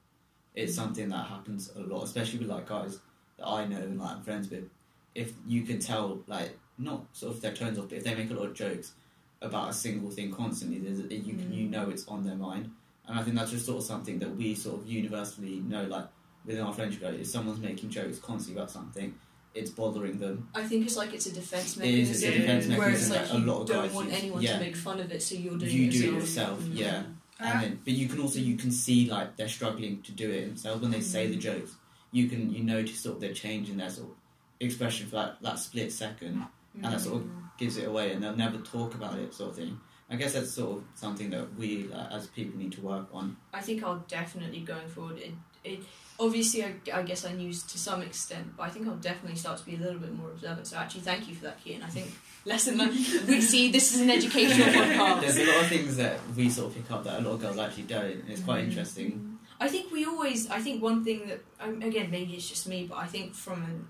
[0.55, 2.99] It's something that happens a lot, especially with like guys
[3.37, 4.69] that I know and like I'm friends with.
[5.13, 8.29] If you can tell, like not sort of their tones off, but if they make
[8.31, 8.93] a lot of jokes
[9.41, 11.71] about a single thing constantly, you can you Mm.
[11.71, 12.71] know it's on their mind.
[13.07, 16.07] And I think that's just sort of something that we sort of universally know, like
[16.45, 19.13] within our friendship group, if someone's making jokes constantly about something,
[19.53, 20.49] it's bothering them.
[20.55, 22.13] I think it's like it's a defense mechanism.
[22.15, 24.17] it's a defense where it's mechanism like that a you lot of don't want use.
[24.21, 24.53] anyone Yeah.
[24.57, 26.59] to make fun of it, so you're doing you it do it yourself.
[26.59, 26.75] yourself, Mm.
[26.77, 27.03] yeah.
[27.39, 27.51] Ah.
[27.51, 30.45] And then, but you can also you can see like they're struggling to do it
[30.45, 31.75] themselves when they say the jokes.
[32.11, 34.15] You can you notice sort of their change in their sort of
[34.59, 38.35] expression for that, that split second, and that sort of gives it away, and they'll
[38.35, 39.79] never talk about it, sort of thing.
[40.09, 43.37] I guess that's sort of something that we like, as people need to work on.
[43.53, 45.17] I think I'll definitely going forward.
[45.17, 45.31] It,
[45.63, 45.79] it
[46.19, 49.57] obviously I, I guess I knew to some extent, but I think I'll definitely start
[49.57, 50.67] to be a little bit more observant.
[50.67, 51.83] So actually, thank you for that, Kian.
[51.83, 52.07] I think
[52.45, 52.91] lesson learned.
[53.27, 55.21] we see this is an educational podcast.
[55.21, 57.41] There's a lot of things that we sort of pick up that a lot of
[57.41, 58.67] girls actually don't, and it's quite Mm.
[58.69, 59.39] interesting.
[59.59, 60.49] I think we always.
[60.51, 63.63] I think one thing that um, again maybe it's just me, but I think from
[63.63, 63.87] an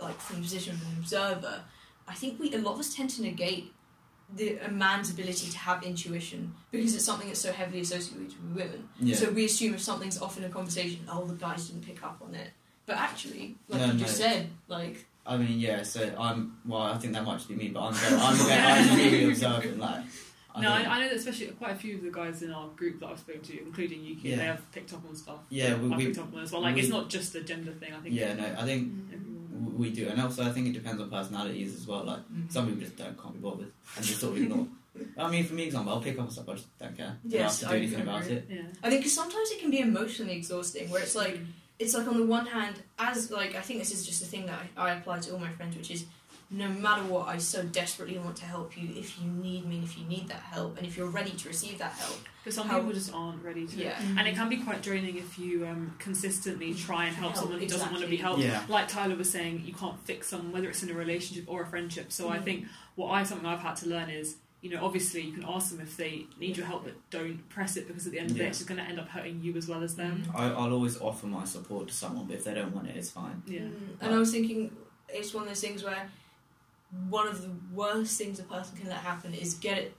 [0.00, 1.62] like from the position of an observer,
[2.06, 3.72] I think we a lot of us tend to negate
[4.36, 8.34] the a man's ability to have intuition because it's something that's so heavily associated with
[8.56, 8.88] women.
[9.00, 9.16] Yeah.
[9.16, 12.20] So we assume if something's off in a conversation, oh the guys didn't pick up
[12.22, 12.50] on it.
[12.86, 13.98] But actually, like No, you no.
[13.98, 15.82] just said, like I mean, yeah.
[15.82, 16.82] So I'm well.
[16.82, 19.78] I think that might just be me, but I'm very, I'm, very, I'm really observant.
[19.78, 20.00] Like,
[20.54, 22.50] I no, I, think- I know that especially quite a few of the guys in
[22.50, 24.36] our group that I've spoken to, including Yuki, Yeah.
[24.36, 25.40] they have picked up on stuff.
[25.50, 26.62] Yeah, we- I've we- picked up on as well.
[26.62, 27.92] Like, we- it's not just a gender thing.
[27.92, 28.14] I think.
[28.14, 28.44] yeah, no.
[28.58, 29.37] I think everyone- w-
[29.78, 32.04] we do, and also I think it depends on personalities as well.
[32.04, 32.50] Like, mm.
[32.52, 34.66] some people just don't can't be bothered and just sort of ignore.
[35.16, 37.16] I mean, for me, example, I'll pick up on stuff, I just don't care.
[37.24, 38.46] Yes, I don't have to do anything about it.
[38.50, 38.62] Yeah.
[38.82, 41.38] I think because sometimes it can be emotionally exhausting, where it's like
[41.78, 44.46] it's like on the one hand, as like I think this is just a thing
[44.46, 46.04] that I, I apply to all my friends, which is
[46.50, 49.84] no matter what, I so desperately want to help you if you need me, and
[49.84, 52.16] if you need that help, and if you're ready to receive that help.
[52.42, 53.76] But some How- people just aren't ready to.
[53.76, 54.00] Yeah.
[54.16, 57.60] And it can be quite draining if you um, consistently try and help, Help, someone
[57.60, 58.44] who doesn't want to be exactly.
[58.46, 58.70] helped.
[58.70, 61.66] Like Tyler was saying, you can't fix someone, whether it's in a relationship or a
[61.66, 62.10] friendship.
[62.12, 62.44] So I Mm.
[62.44, 65.70] think what I something I've had to learn is, you know, obviously you can ask
[65.70, 68.36] them if they need your help, but don't press it because at the end of
[68.38, 70.22] the day, it's just going to end up hurting you as well as them.
[70.28, 70.34] Mm.
[70.40, 73.10] I, I'll always offer my support to someone, but if they don't want it, it's
[73.10, 73.42] fine.
[73.46, 73.60] Yeah.
[73.60, 73.96] Mm.
[74.00, 74.74] And I was thinking,
[75.10, 76.08] it's one of those things where
[77.10, 79.94] one of the worst things a person can let happen is get it,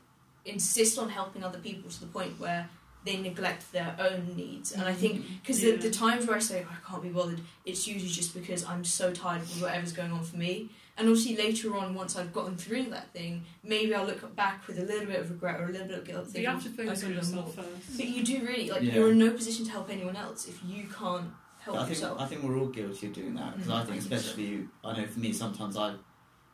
[0.45, 2.67] insist on helping other people to the point where
[3.05, 4.71] they neglect their own needs.
[4.73, 5.75] And I think because Yeah.
[5.75, 8.65] the, the times where I say "Oh, I can't be bothered, it's usually just because
[8.65, 10.69] I'm so tired of whatever's going on for me.
[10.97, 14.79] And obviously later on, once I've gotten through that thing, maybe I'll look back with
[14.79, 16.29] a little bit of regret or a little bit of guilt.
[16.29, 17.65] So you have to focus I on yourself more.
[17.65, 17.97] first.
[17.97, 18.95] But you do really like Yeah.
[18.95, 22.19] you're in no position to help anyone else if you can't help I think yourself.
[22.19, 24.15] I think we're all guilty of doing that because Mm, I I think, think so.
[24.17, 25.99] especially I know for me, sometimes I've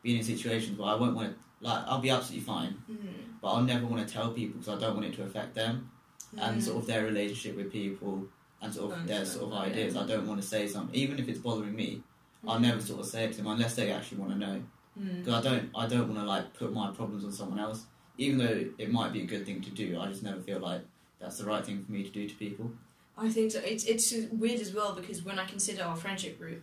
[0.06, 1.34] been in situations where I won't want to.
[1.66, 2.96] Like, I'll be absolutely fine, Mm.
[3.40, 5.90] but I'll never want to tell people because I don't want it to affect them
[6.36, 6.62] and Mm.
[6.62, 8.28] sort of their relationship with people
[8.60, 9.94] and sort of their sort of that, ideas.
[9.94, 10.02] yeah.
[10.02, 12.02] I don't want to say something, even if it's bothering me.
[12.46, 12.62] I'll Mm.
[12.68, 14.62] never sort of say it to them unless they actually want to know.
[15.00, 15.18] Mm.
[15.24, 17.84] Because I don't, I don't want to like put my problems on someone else.
[18.18, 20.82] Even though it might be a good thing to do, I just never feel like
[21.18, 22.70] that's the right thing for me to do to people.
[23.18, 23.60] I think so.
[23.60, 26.62] It's it's weird as well because when I consider our friendship group,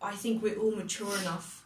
[0.00, 1.61] I think we're all mature enough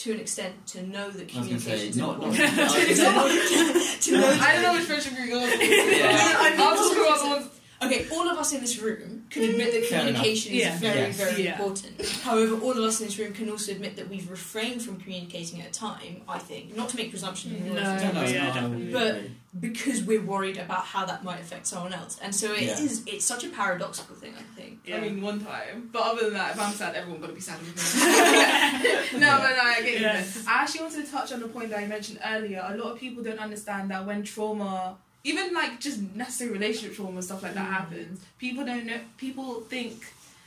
[0.00, 2.28] to an extent to know that I was going to say, communication is not, not,
[2.28, 2.58] important.
[2.58, 2.64] I
[2.96, 5.60] gonna say- to know I don't know which friendship group you're going.
[5.60, 6.36] Yeah.
[6.40, 7.59] I mean, I'll talk about the ones.
[7.82, 10.14] Okay, all of us in this room can admit that Fair enough.
[10.16, 10.78] communication is Yeah.
[10.78, 11.16] very, Yes.
[11.16, 11.52] very Yeah.
[11.52, 12.06] important.
[12.22, 15.62] However, all of us in this room can also admit that we've refrained from communicating
[15.62, 17.72] at a time, I think, not to make presumptions, No.
[17.72, 18.92] or No, anything, no, Yeah, definitely.
[18.92, 19.20] But-
[19.60, 22.18] because we're worried about how that might affect someone else.
[22.22, 23.02] And so it is.
[23.04, 23.14] Yeah.
[23.14, 24.78] it's such a paradoxical thing, I think.
[24.86, 24.98] Yeah.
[24.98, 25.88] I mean, one time.
[25.90, 29.18] But other than that, if I'm sad, everyone gotta be sad with me.
[29.18, 30.00] no, but no, I get you.
[30.00, 30.44] Yes.
[30.46, 32.64] I actually wanted to touch on the point that I mentioned earlier.
[32.64, 37.16] A lot of people don't understand that when trauma, even like just necessary relationship trauma
[37.16, 37.72] and stuff like that Mm.
[37.72, 39.00] happens, people don't know.
[39.18, 40.04] People think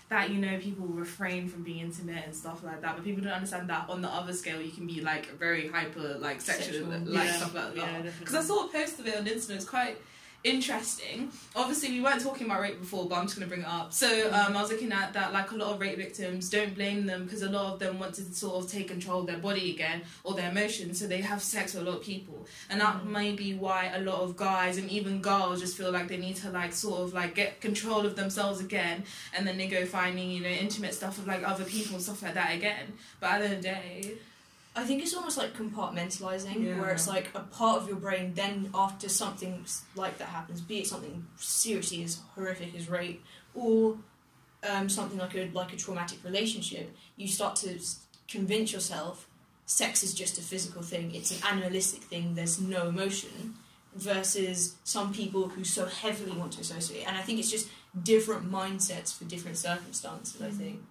[0.09, 3.33] that you know people refrain from being intimate and stuff like that, but people don't
[3.33, 7.13] understand that on the other scale you can be like very hyper, like sexual, Sexual.
[7.13, 7.37] like Yeah.
[7.37, 8.19] stuff like that.
[8.19, 9.55] Because I saw a post of it on Instagram.
[9.55, 9.97] It's quite
[10.43, 11.31] interesting.
[11.55, 13.93] Obviously, we weren't talking about rape before, but I'm just going to bring it up.
[13.93, 17.05] So, um, I was looking at that, like, a lot of rape victims don't blame
[17.05, 19.71] them because a lot of them want to sort of take control of their body
[19.71, 22.45] again or their emotions, so they have sex with a lot of people.
[22.69, 23.05] And that Mm.
[23.07, 26.35] may be why a lot of guys and even girls just feel like they need
[26.37, 30.29] to, like, sort of, like, get control of themselves again, and then they go finding,
[30.29, 32.93] you know, intimate stuff with, like, other people and stuff like that again.
[33.19, 34.13] But at the end of the day,
[34.75, 36.79] I think it's almost like compartmentalizing, Yeah.
[36.79, 38.33] where it's like a part of your brain.
[38.33, 39.65] Then after something
[39.95, 43.97] like that happens, be it something seriously as horrific as rape, or
[44.67, 47.79] um, something like a like a traumatic relationship, you start to
[48.27, 49.27] convince yourself
[49.65, 51.13] sex is just a physical thing.
[51.13, 52.35] It's an animalistic thing.
[52.35, 53.55] There's no emotion.
[53.95, 57.69] Versus some people who so heavily want to associate, and I think it's just
[58.01, 60.41] different mindsets for different circumstances.
[60.41, 60.81] I think.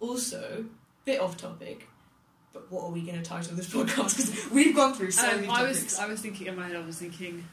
[0.00, 0.64] Also,
[1.04, 1.86] bit off topic,
[2.56, 4.16] but what are we going to title this podcast?
[4.16, 5.84] Because we've gone through so Um, many I topics.
[5.84, 6.76] was I was thinking in my head.
[6.76, 7.44] I was thinking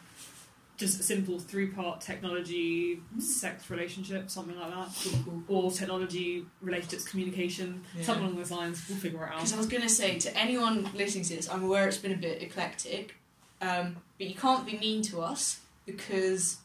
[0.78, 4.90] just a simple three part technology sex relationship, something like that,
[5.26, 5.66] cool, cool.
[5.66, 8.04] or technology related to communication, Yeah.
[8.04, 8.84] something along those lines.
[8.90, 9.36] We'll figure it out.
[9.38, 12.12] Because I was going to say to anyone listening to this, I'm aware it's been
[12.14, 13.16] a bit eclectic,
[13.62, 16.58] um, but you can't be mean to us because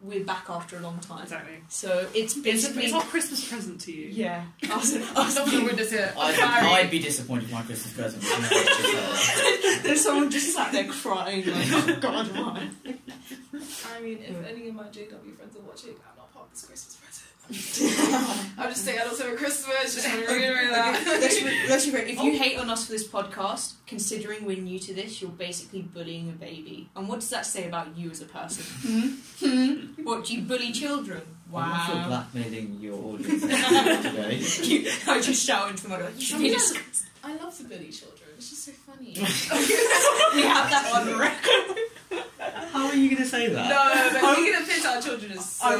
[0.00, 1.22] we're back after a long time.
[1.22, 1.54] Exactly.
[1.68, 4.08] So it's It's, a, basically it's our Christmas present to you.
[4.08, 4.44] yeah.
[4.70, 6.12] I was, I was I'm going to witness it.
[6.18, 9.80] I'd, I'd be disappointed if my Christmas present was not just that.
[9.84, 12.68] There's someone just sat there crying like, oh God, why?
[13.96, 16.64] I mean, if any of my JW friends are watching, I'm not part of this
[16.66, 17.30] Christmas present.
[18.58, 21.04] I'm just saying I don't celebrate Christmas, just want to reiterate that.
[21.20, 24.78] let's, re- let's re- if you hate on us for this podcast, considering we're new
[24.78, 26.88] to this, you're basically bullying a baby.
[26.96, 28.64] And what does that say about you as a person?
[29.40, 29.46] Hmm?
[29.46, 30.04] Hmm?
[30.04, 31.20] What, do you bully children?
[31.54, 32.08] I'm not sure Wow.
[32.08, 34.38] blackmailing your audience today.
[34.66, 37.08] You- I just shout into the mic you should be disgusted.
[37.22, 38.30] I love to bully children.
[38.36, 39.14] It's just so funny.
[39.14, 41.78] We have that on record.
[42.94, 43.68] How are you going to say that?
[43.68, 44.18] no, that?
[44.22, 45.76] but making a piss out of children is so I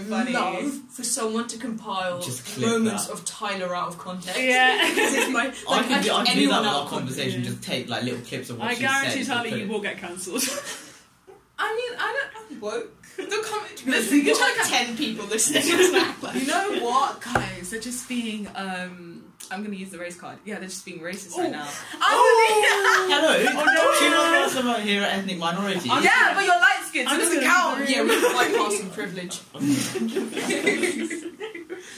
[0.00, 0.32] would funny.
[0.32, 3.12] love for someone to compile Just clip moments that.
[3.12, 4.40] of Tyler out of context.
[4.40, 4.88] Yeah.
[4.96, 6.82] Because it's my, I like, can do, I can do anyone that with out our
[6.84, 9.18] of conversation, just take like little clips of what I she guarantee, said.
[9.18, 10.42] and Charlie, put you will get cancelled.
[11.58, 12.52] I mean, I don't.
[12.52, 13.02] I'm woke.
[13.16, 13.62] Don't come.
[13.62, 15.62] Listen, Listen, you're you're like ten people listening.
[15.64, 17.70] It's not You know what, guys?
[17.70, 18.48] They're just being.
[18.54, 19.15] um
[19.50, 20.38] I'm gonna use the race card.
[20.44, 21.50] Yeah, they're just being racist right Oh.
[21.50, 21.64] now.
[22.00, 23.36] Hello.
[23.38, 23.98] Oh, no.
[23.98, 25.88] Do you know us about here at Ethnic Minorities?
[25.88, 27.88] I'm- yeah, but you're light skinned, so it doesn't gonna- count.
[27.88, 29.40] yeah, we're bypassing privilege.
[29.54, 31.36] I mean,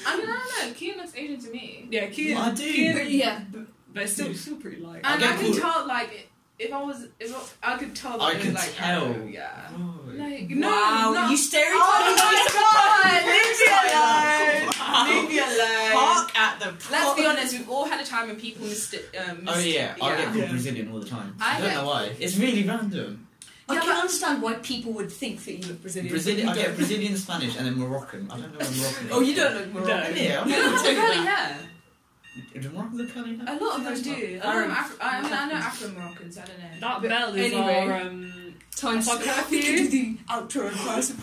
[0.06, 0.74] I don't know.
[0.74, 1.88] Kian looks Asian to me.
[1.90, 2.62] yeah, Kian, I do.
[2.64, 5.00] Kian- But yeah, but but it's still, still pretty light.
[5.04, 6.28] I And get I can called- tell, like,
[6.58, 9.04] if I was, if I, I could tell that I it was could like, tell.
[9.04, 9.68] oh, yeah.
[9.74, 9.97] Oh.
[10.18, 11.30] Like, no, wow, no.
[11.30, 13.20] you stereotyping Oh my my god!
[13.34, 15.20] Leave me alone.
[15.20, 15.92] Leave me alone.
[15.92, 17.52] Park at the Let's be honest.
[17.58, 19.06] We've all had a time when people mistake.
[19.28, 21.34] Um, Oh yeah, I get called Brazilian all the time.
[21.40, 22.12] I I, don't know why.
[22.18, 23.26] It's really random.
[23.68, 26.10] I Yeah, can but- understand why people would think that you look Brazilian.
[26.12, 26.76] Brazilian, but I get.
[26.76, 28.28] Brazilian, Spanish, and then Moroccan.
[28.30, 29.06] I don't know where Moroccan.
[29.06, 29.12] is.
[29.12, 29.80] Oh, you don't look No.
[29.80, 30.16] Moroccan.
[30.16, 31.52] Yeah, I'm You don't have the curly that.
[31.52, 32.62] hair.
[32.62, 33.46] Do Moroccan look curly hair?
[33.48, 34.40] A lot of them do.
[34.42, 36.38] A lot of them Afri- I mean, I know Afro Moroccans.
[36.38, 36.80] I don't know.
[36.80, 37.86] that But bell is anyway.
[37.88, 38.00] our.
[38.02, 38.32] Um...
[38.78, 39.62] Time That's our to curfew.
[39.62, 41.16] do the outro in person.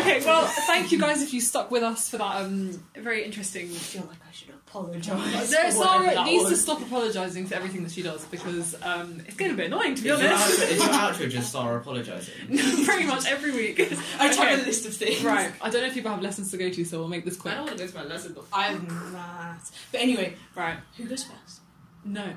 [0.00, 3.66] Okay, well, thank you guys if you stuck with us for that um, very interesting.
[3.66, 5.06] I feel like I should apologise.
[5.50, 6.52] No, for Sarah needs was.
[6.52, 9.94] to stop apologising for everything that she does because um, it's getting a bit annoying
[9.94, 10.60] to Is be your, honest.
[10.60, 12.34] outro, is your outro just Sarah apologising?
[12.84, 13.80] Pretty much every week.
[13.80, 14.54] I have Okay.
[14.54, 15.24] a list of things.
[15.24, 17.38] Right, I don't know if people have lessons to go to, so we'll make this
[17.38, 17.54] quick.
[17.54, 18.34] I don't want to go to my lesson.
[18.34, 19.60] But I'm mad.
[19.90, 21.60] But anyway, Right, who goes first?
[22.04, 22.34] no.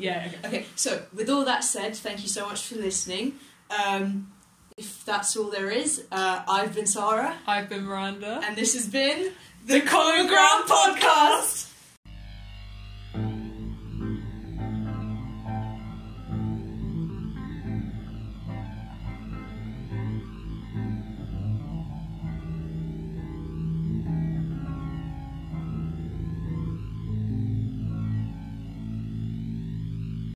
[0.00, 0.48] Yeah, okay.
[0.48, 3.38] Okay, so with all that said, thank you so much for listening.
[3.70, 4.32] Um,
[4.76, 8.40] if that's all there is, uh, I've been Sarah, I've been Miranda.
[8.46, 9.32] and this has been
[9.66, 10.64] the Common Ground